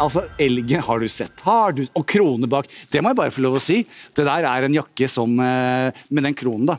Altså, 0.00 0.22
elgen 0.40 0.80
har 0.86 1.02
du 1.02 1.08
sett. 1.10 1.42
Har 1.44 1.74
du, 1.76 1.82
og 1.92 2.06
krone 2.08 2.48
bak. 2.48 2.70
Det 2.92 3.02
må 3.02 3.12
jeg 3.12 3.18
bare 3.18 3.34
få 3.34 3.44
lov 3.44 3.58
å 3.58 3.62
si. 3.62 3.82
Det 4.16 4.24
der 4.28 4.46
er 4.48 4.64
en 4.64 4.76
jakke 4.78 5.08
som 5.10 5.34
eh, 5.42 5.90
Med 6.14 6.28
den 6.28 6.38
kronen, 6.38 6.70
da. 6.70 6.78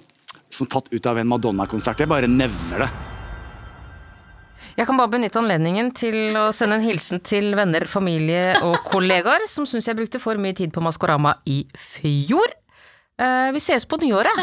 Som 0.50 0.70
tatt 0.72 0.90
ut 0.90 1.06
av 1.06 1.20
en 1.20 1.30
Madonna-konsert. 1.30 2.00
Jeg 2.00 2.10
bare 2.10 2.32
nevner 2.32 2.88
det. 2.88 2.90
Jeg 4.80 4.88
kan 4.88 4.96
bare 4.96 5.12
benytte 5.12 5.42
anledningen 5.42 5.90
til 5.92 6.38
å 6.40 6.46
sende 6.56 6.78
en 6.80 6.86
hilsen 6.86 7.20
til 7.28 7.52
venner, 7.58 7.84
familie 7.84 8.62
og 8.64 8.78
kollegaer 8.88 9.44
som 9.52 9.66
syns 9.68 9.90
jeg 9.90 9.98
brukte 9.98 10.22
for 10.24 10.40
mye 10.40 10.56
tid 10.56 10.72
på 10.72 10.84
Maskorama 10.86 11.34
i 11.52 11.66
fjor. 11.76 12.54
Uh, 13.20 13.52
vi 13.52 13.60
ses 13.60 13.84
på 13.84 14.00
nyåret, 14.00 14.40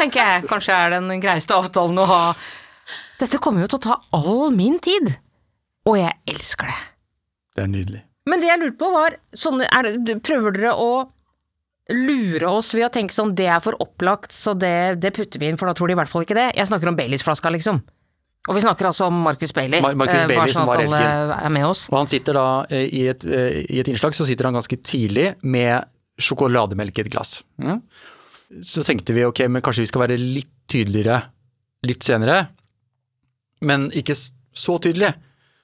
tenker 0.00 0.18
jeg 0.18 0.48
kanskje 0.50 0.74
er 0.74 0.96
den 0.96 1.22
greieste 1.22 1.54
avtalen 1.54 2.02
å 2.02 2.08
ha. 2.10 2.18
Dette 3.22 3.38
kommer 3.38 3.62
jo 3.62 3.70
til 3.70 3.78
å 3.78 3.84
ta 3.86 4.00
all 4.18 4.50
min 4.50 4.82
tid, 4.82 5.14
og 5.86 6.00
jeg 6.00 6.18
elsker 6.34 6.72
det. 6.72 6.80
Det 7.54 7.62
er 7.62 7.72
nydelig. 7.78 8.02
Men 8.26 8.42
det 8.42 8.50
jeg 8.50 8.64
lurte 8.64 8.80
på 8.82 8.90
var, 8.90 9.20
sånne, 9.30 9.70
det, 10.02 10.18
prøver 10.26 10.58
dere 10.58 10.74
å 10.74 10.92
lure 11.94 12.50
oss 12.50 12.74
ved 12.74 12.88
å 12.88 12.94
tenke 12.98 13.14
sånn 13.14 13.36
det 13.38 13.46
er 13.46 13.62
for 13.62 13.78
opplagt, 13.78 14.34
så 14.34 14.58
det, 14.58 14.98
det 14.98 15.14
putter 15.14 15.38
vi 15.38 15.54
inn, 15.54 15.60
for 15.60 15.70
da 15.70 15.78
tror 15.78 15.86
de 15.86 15.94
i 15.94 16.02
hvert 16.02 16.10
fall 16.10 16.26
ikke 16.26 16.40
det. 16.40 16.50
Jeg 16.58 16.66
snakker 16.66 16.90
om 16.90 16.98
Baileys-flaska, 16.98 17.54
liksom. 17.54 17.84
Og 18.50 18.56
vi 18.56 18.62
snakker 18.64 18.88
altså 18.88 19.06
om 19.06 19.20
Marcus 19.22 19.52
Bailey. 19.54 19.78
Mar- 19.84 19.94
Marcus 19.94 20.24
eh, 20.24 20.28
Bailey, 20.30 20.50
sånn 20.50 20.64
som 20.64 20.70
var 20.70 20.82
er 20.82 21.52
med 21.54 21.66
oss. 21.68 21.84
Og 21.92 22.00
han 22.00 22.10
sitter 22.10 22.34
da 22.34 22.46
eh, 22.74 22.88
i 22.90 23.04
et, 23.12 23.22
eh, 23.24 23.60
i 23.70 23.78
et 23.82 23.90
innslag, 23.92 24.16
så 24.18 24.26
sitter 24.26 24.48
han 24.48 24.56
ganske 24.58 24.78
tidlig 24.82 25.28
med 25.46 25.86
sjokolademelk 26.22 26.98
i 26.98 27.04
et 27.04 27.12
glass. 27.12 27.36
Mm. 27.62 27.78
Så 28.66 28.82
tenkte 28.84 29.14
vi 29.16 29.22
ok, 29.24 29.44
men 29.48 29.62
kanskje 29.64 29.84
vi 29.86 29.90
skal 29.92 30.04
være 30.04 30.18
litt 30.20 30.50
tydeligere 30.72 31.20
litt 31.86 32.04
senere, 32.06 32.40
men 33.66 33.88
ikke 33.96 34.14
så 34.18 34.76
tydelig. 34.82 35.12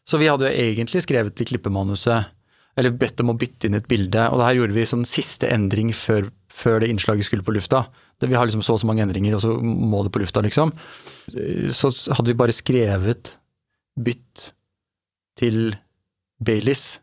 Så 0.09 0.19
vi 0.19 0.27
hadde 0.31 0.49
jo 0.49 0.55
egentlig 0.71 1.03
skrevet 1.05 1.43
i 1.43 1.47
klippemanuset, 1.51 2.31
eller 2.79 2.95
bedt 2.95 3.21
om 3.23 3.33
å 3.35 3.37
bytte 3.39 3.69
inn 3.69 3.77
et 3.79 3.87
bilde, 3.91 4.25
og 4.31 4.39
det 4.41 4.47
her 4.49 4.59
gjorde 4.61 4.77
vi 4.79 4.87
som 4.89 5.05
siste 5.07 5.51
endring 5.53 5.91
før, 5.95 6.31
før 6.53 6.81
det 6.83 6.91
innslaget 6.93 7.29
skulle 7.29 7.45
på 7.47 7.55
lufta. 7.57 7.85
Vi 8.25 8.35
har 8.35 8.49
liksom 8.49 8.65
så 8.67 8.77
og 8.77 8.83
så 8.83 8.89
mange 8.89 9.05
endringer, 9.05 9.37
og 9.37 9.45
så 9.45 9.55
må 9.61 10.03
det 10.05 10.13
på 10.15 10.23
lufta, 10.23 10.43
liksom. 10.45 10.73
Så 11.75 11.93
hadde 12.17 12.33
vi 12.33 12.39
bare 12.39 12.57
skrevet 12.57 13.35
bytt 13.99 14.49
til 15.39 15.77
Baileys 16.43 16.99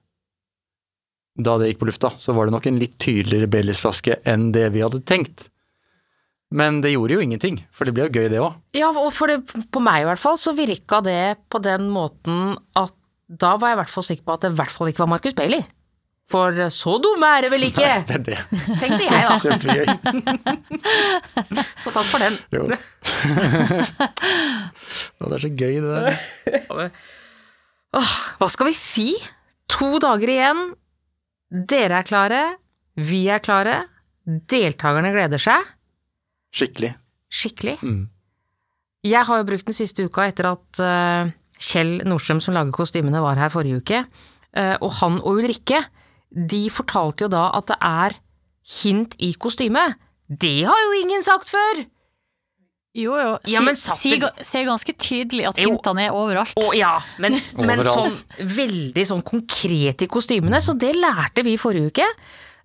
da 1.36 1.58
det 1.60 1.74
gikk 1.74 1.82
på 1.82 1.90
lufta, 1.90 2.14
så 2.16 2.32
var 2.32 2.48
det 2.48 2.56
nok 2.56 2.68
en 2.70 2.80
litt 2.80 2.94
tydeligere 3.04 3.50
Baileys-flaske 3.52 4.22
enn 4.24 4.54
det 4.56 4.70
vi 4.72 4.84
hadde 4.86 5.02
tenkt. 5.04 5.50
Men 6.56 6.78
det 6.84 6.94
gjorde 6.94 7.18
jo 7.18 7.24
ingenting, 7.26 7.58
for 7.76 7.84
det 7.84 7.96
ble 7.96 8.06
jo 8.06 8.14
gøy 8.16 8.30
det 8.32 8.40
òg. 8.40 8.56
Ja, 8.78 8.88
og 8.96 9.10
for 9.12 9.28
det, 9.28 9.42
på 9.44 9.82
meg 9.84 10.06
i 10.06 10.08
hvert 10.08 10.22
fall, 10.22 10.40
så 10.40 10.54
virka 10.56 11.02
det 11.04 11.36
på 11.52 11.60
den 11.64 11.90
måten 11.92 12.54
at 12.80 12.96
da 13.28 13.56
var 13.60 13.74
jeg 13.74 13.76
i 13.76 13.82
hvert 13.82 13.92
fall 13.92 14.06
sikker 14.08 14.24
på 14.24 14.36
at 14.36 14.46
det 14.46 14.54
i 14.54 14.60
hvert 14.62 14.72
fall 14.72 14.92
ikke 14.92 15.04
var 15.04 15.12
Marcus 15.12 15.36
Bailey. 15.36 15.66
For 16.32 16.58
så 16.74 16.96
dumme 17.04 17.28
er 17.38 17.46
det 17.46 17.52
vel 17.54 17.64
ikke, 17.68 17.86
Nei, 17.86 18.02
Det 18.10 18.16
er 18.16 18.24
det. 18.26 18.38
tenkte 18.82 19.04
jeg 19.06 19.12
da. 19.30 19.36
Kjempegøy. 19.44 19.86
Så 21.84 21.92
takk 21.94 22.08
for 22.10 22.20
den. 22.24 22.34
Jo. 22.56 22.64
Det 25.26 25.34
er 25.38 25.44
så 25.44 25.52
gøy, 25.54 25.76
det 25.84 25.92
der. 25.94 26.90
Hva 28.40 28.48
skal 28.52 28.68
vi 28.70 28.76
si? 28.78 29.08
To 29.78 29.96
dager 30.04 30.30
igjen. 30.34 30.64
Dere 31.70 32.02
er 32.02 32.08
klare. 32.08 32.42
Vi 32.98 33.22
er 33.32 33.42
klare. 33.44 33.78
Deltakerne 34.26 35.12
gleder 35.14 35.42
seg. 35.42 35.62
Skikkelig. 36.56 36.94
skikkelig. 37.36 37.78
Mm. 37.84 38.06
Jeg 39.06 39.26
har 39.28 39.38
jo 39.42 39.46
brukt 39.48 39.68
den 39.68 39.76
siste 39.76 40.06
uka 40.08 40.24
etter 40.32 40.48
at 40.54 40.80
eh, 40.82 41.32
Kjell 41.62 42.00
Nordstrøm, 42.08 42.40
som 42.42 42.56
lager 42.56 42.74
kostymene, 42.74 43.20
var 43.22 43.38
her 43.38 43.52
forrige 43.54 43.78
uke. 43.84 44.00
Eh, 44.56 44.76
og 44.82 44.92
han 45.02 45.20
og 45.22 45.36
Ulrikke, 45.42 45.82
de 46.36 46.66
fortalte 46.70 47.26
jo 47.26 47.32
da 47.32 47.48
at 47.56 47.68
det 47.72 47.78
er 47.82 48.16
hint 48.84 49.16
i 49.24 49.34
kostymet. 49.40 49.96
Det 50.28 50.66
har 50.68 50.80
jo 50.88 50.96
ingen 51.02 51.24
sagt 51.24 51.50
før! 51.54 51.86
Jo, 52.96 53.12
jo. 53.20 53.32
Ja, 53.52 53.60
men 53.60 53.76
Si- 53.76 54.14
Ser 54.48 54.64
ganske 54.70 54.94
tydelig 54.96 55.46
at 55.50 55.58
hintene 55.60 56.06
er 56.08 56.16
overalt. 56.16 56.54
Å 56.64 56.72
ja, 56.76 56.94
men, 57.20 57.36
men 57.68 57.82
sånn 57.84 58.14
veldig 58.40 59.04
sånn 59.10 59.24
konkret 59.28 60.06
i 60.06 60.08
kostymene, 60.08 60.62
så 60.64 60.74
det 60.80 60.94
lærte 60.96 61.44
vi 61.44 61.58
forrige 61.60 61.92
uke. 61.92 62.08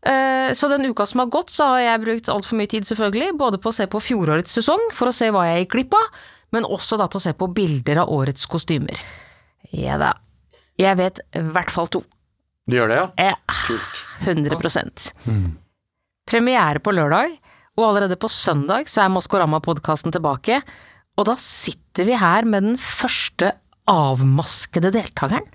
Eh, 0.06 0.52
Så 0.54 0.70
den 0.70 0.86
uka 0.86 1.04
som 1.06 1.24
har 1.24 1.26
gått, 1.34 1.50
så 1.50 1.72
har 1.74 1.80
jeg 1.82 2.02
brukt 2.06 2.30
altfor 2.30 2.56
mye 2.60 2.70
tid, 2.70 2.86
selvfølgelig, 2.86 3.34
både 3.42 3.58
på 3.60 3.72
å 3.72 3.74
se 3.74 3.88
på 3.90 4.00
fjorårets 4.00 4.54
sesong, 4.60 4.86
for 4.94 5.10
å 5.10 5.14
se 5.14 5.32
hva 5.34 5.42
jeg 5.50 5.64
gikk 5.66 5.74
glipp 5.74 5.98
av, 5.98 6.22
men 6.54 6.64
også 6.64 6.96
da 6.98 7.08
til 7.10 7.18
å 7.18 7.24
se 7.26 7.34
på 7.34 7.50
bilder 7.54 8.04
av 8.04 8.14
årets 8.14 8.46
kostymer. 8.50 9.02
Ja 9.74 9.98
da. 10.00 10.14
Jeg 10.80 10.96
vet 11.02 11.18
i 11.36 11.42
hvert 11.42 11.70
fall 11.74 11.90
to. 11.92 12.04
Du 12.68 12.76
gjør 12.76 12.90
det, 12.92 12.98
ja? 13.00 13.30
Eh, 13.30 13.36
100% 14.26 15.10
Premiere 16.30 16.78
på 16.84 16.92
lørdag, 16.94 17.32
og 17.78 17.86
allerede 17.88 18.18
på 18.20 18.28
søndag 18.30 18.86
så 18.90 19.04
er 19.04 19.14
Maskorama-podkasten 19.14 20.12
tilbake, 20.14 20.60
og 21.18 21.26
da 21.26 21.34
sitter 21.40 22.06
vi 22.06 22.18
her 22.20 22.46
med 22.46 22.68
den 22.68 22.76
første 22.80 23.54
avmaskede 23.90 24.92
deltakeren. 24.94 25.48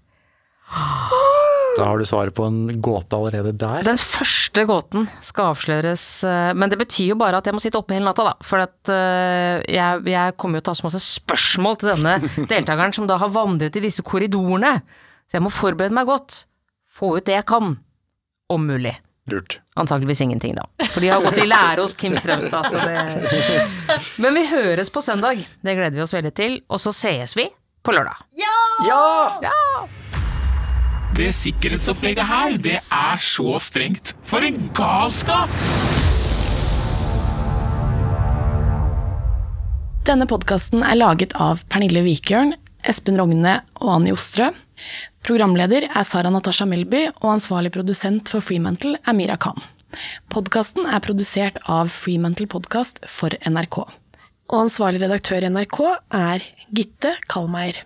Da 1.76 1.84
har 1.90 2.00
du 2.00 2.06
svaret 2.08 2.36
på 2.36 2.46
en 2.48 2.82
gåte 2.84 3.16
allerede 3.18 3.52
der. 3.60 3.84
Den 3.88 4.00
første 4.00 4.64
gåten 4.68 5.08
skal 5.24 5.52
avsløres, 5.54 6.04
eh, 6.28 6.52
men 6.56 6.72
det 6.72 6.80
betyr 6.80 7.12
jo 7.12 7.18
bare 7.20 7.40
at 7.42 7.48
jeg 7.48 7.56
må 7.56 7.62
sitte 7.64 7.80
oppe 7.80 7.96
hele 7.96 8.08
natta, 8.08 8.26
da. 8.30 8.34
For 8.48 8.64
at 8.64 8.92
eh, 8.92 9.60
jeg, 9.76 10.06
jeg 10.12 10.36
kommer 10.40 10.60
jo 10.60 10.66
til 10.66 10.72
å 10.72 10.76
ha 10.76 10.80
så 10.80 10.88
masse 10.88 11.04
spørsmål 11.04 11.80
til 11.82 11.92
denne 11.92 12.18
deltakeren 12.52 12.96
som 12.96 13.08
da 13.12 13.20
har 13.22 13.34
vandret 13.36 13.76
i 13.76 13.84
disse 13.84 14.06
korridorene. 14.08 14.78
Så 15.28 15.38
jeg 15.40 15.44
må 15.46 15.52
forberede 15.54 15.96
meg 15.98 16.08
godt. 16.08 16.46
Få 16.96 17.18
ut 17.18 17.26
det 17.28 17.34
jeg 17.36 17.46
kan. 17.46 17.74
Om 18.54 18.68
mulig. 18.68 18.94
Lurt. 19.32 19.58
Antakeligvis 19.76 20.22
ingenting, 20.22 20.54
da. 20.56 20.64
For 20.94 21.04
de 21.04 21.10
har 21.12 21.24
gått 21.26 21.42
i 21.42 21.48
lære 21.50 21.82
hos 21.82 21.96
Kim 21.98 22.14
Strømstad, 22.16 22.70
så 22.72 22.78
det 22.86 23.98
Men 24.22 24.38
vi 24.38 24.46
høres 24.48 24.92
på 24.94 25.02
søndag. 25.04 25.42
Det 25.66 25.74
gleder 25.76 25.98
vi 25.98 26.04
oss 26.06 26.14
veldig 26.16 26.32
til. 26.38 26.56
Og 26.72 26.80
så 26.80 26.94
sees 26.96 27.36
vi 27.36 27.50
på 27.84 27.92
lørdag. 27.92 28.22
Ja! 28.40 28.56
Ja! 29.44 29.52
Det 31.20 31.34
sikkerhetsopplegget 31.36 32.28
her, 32.30 32.56
det 32.64 32.78
er 32.80 33.20
så 33.24 33.58
strengt. 33.60 34.14
For 34.24 34.46
en 34.46 34.62
galskap! 34.78 35.52
Denne 40.08 40.30
podkasten 40.32 40.86
er 40.86 40.96
laget 41.02 41.36
av 41.42 41.66
Pernille 41.68 42.06
Wikjørn, 42.06 42.54
Espen 42.88 43.20
Rogne 43.20 43.58
og 43.82 43.98
Anni 43.98 44.16
Ostrø. 44.16 44.54
Programleder 45.26 45.88
er 45.90 46.06
Sara 46.06 46.30
Natasha 46.30 46.68
Melby, 46.70 47.08
og 47.24 47.32
ansvarlig 47.40 47.72
produsent 47.74 48.30
for 48.30 48.46
Freemantle 48.46 49.00
er 49.02 49.16
Mira 49.18 49.38
Khan. 49.42 49.58
Podkasten 50.30 50.86
er 50.86 51.02
produsert 51.02 51.58
av 51.72 51.90
Freemantle 51.90 52.46
Podcast 52.52 53.00
for 53.10 53.34
NRK. 53.42 53.80
Og 54.54 54.58
ansvarlig 54.60 55.02
redaktør 55.02 55.42
i 55.42 55.50
NRK 55.50 55.80
er 56.14 56.46
Gitte 56.78 57.16
Kalmeier. 57.32 57.80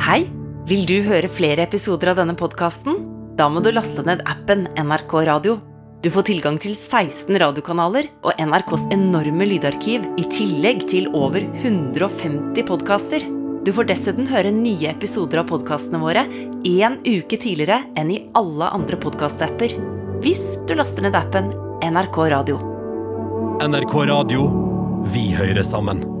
Hei, 0.00 0.22
vil 0.70 0.86
du 0.88 1.02
høre 1.04 1.28
flere 1.28 1.66
episoder 1.68 2.14
av 2.14 2.22
denne 2.22 2.36
podkasten? 2.40 3.02
Da 3.36 3.50
må 3.52 3.60
du 3.60 3.68
laste 3.74 4.04
ned 4.06 4.22
appen 4.30 4.64
NRK 4.80 5.12
Radio. 5.28 5.58
Du 6.00 6.08
får 6.08 6.30
tilgang 6.30 6.56
til 6.62 6.72
16 6.72 7.36
radiokanaler 7.42 8.08
og 8.24 8.40
NRKs 8.40 8.88
enorme 8.96 9.50
lydarkiv 9.50 10.08
i 10.16 10.24
tillegg 10.32 10.86
til 10.88 11.12
over 11.12 11.44
150 11.60 12.64
podkaster. 12.70 13.28
Du 13.64 13.72
får 13.76 13.90
dessuten 13.90 14.28
høre 14.30 14.52
nye 14.56 14.88
episoder 14.88 15.42
av 15.42 15.50
podkastene 15.50 16.00
våre 16.00 16.22
én 16.64 16.96
uke 17.04 17.36
tidligere 17.36 17.82
enn 18.00 18.12
i 18.14 18.22
alle 18.38 18.70
andre 18.72 18.96
podkastapper. 19.00 19.74
Hvis 20.24 20.54
du 20.68 20.72
laster 20.78 21.04
ned 21.04 21.18
appen 21.18 21.52
NRK 21.84 22.16
Radio. 22.32 22.56
NRK 23.60 23.98
Radio. 24.08 24.48
Vi 25.12 25.26
hører 25.36 25.64
sammen. 25.66 26.19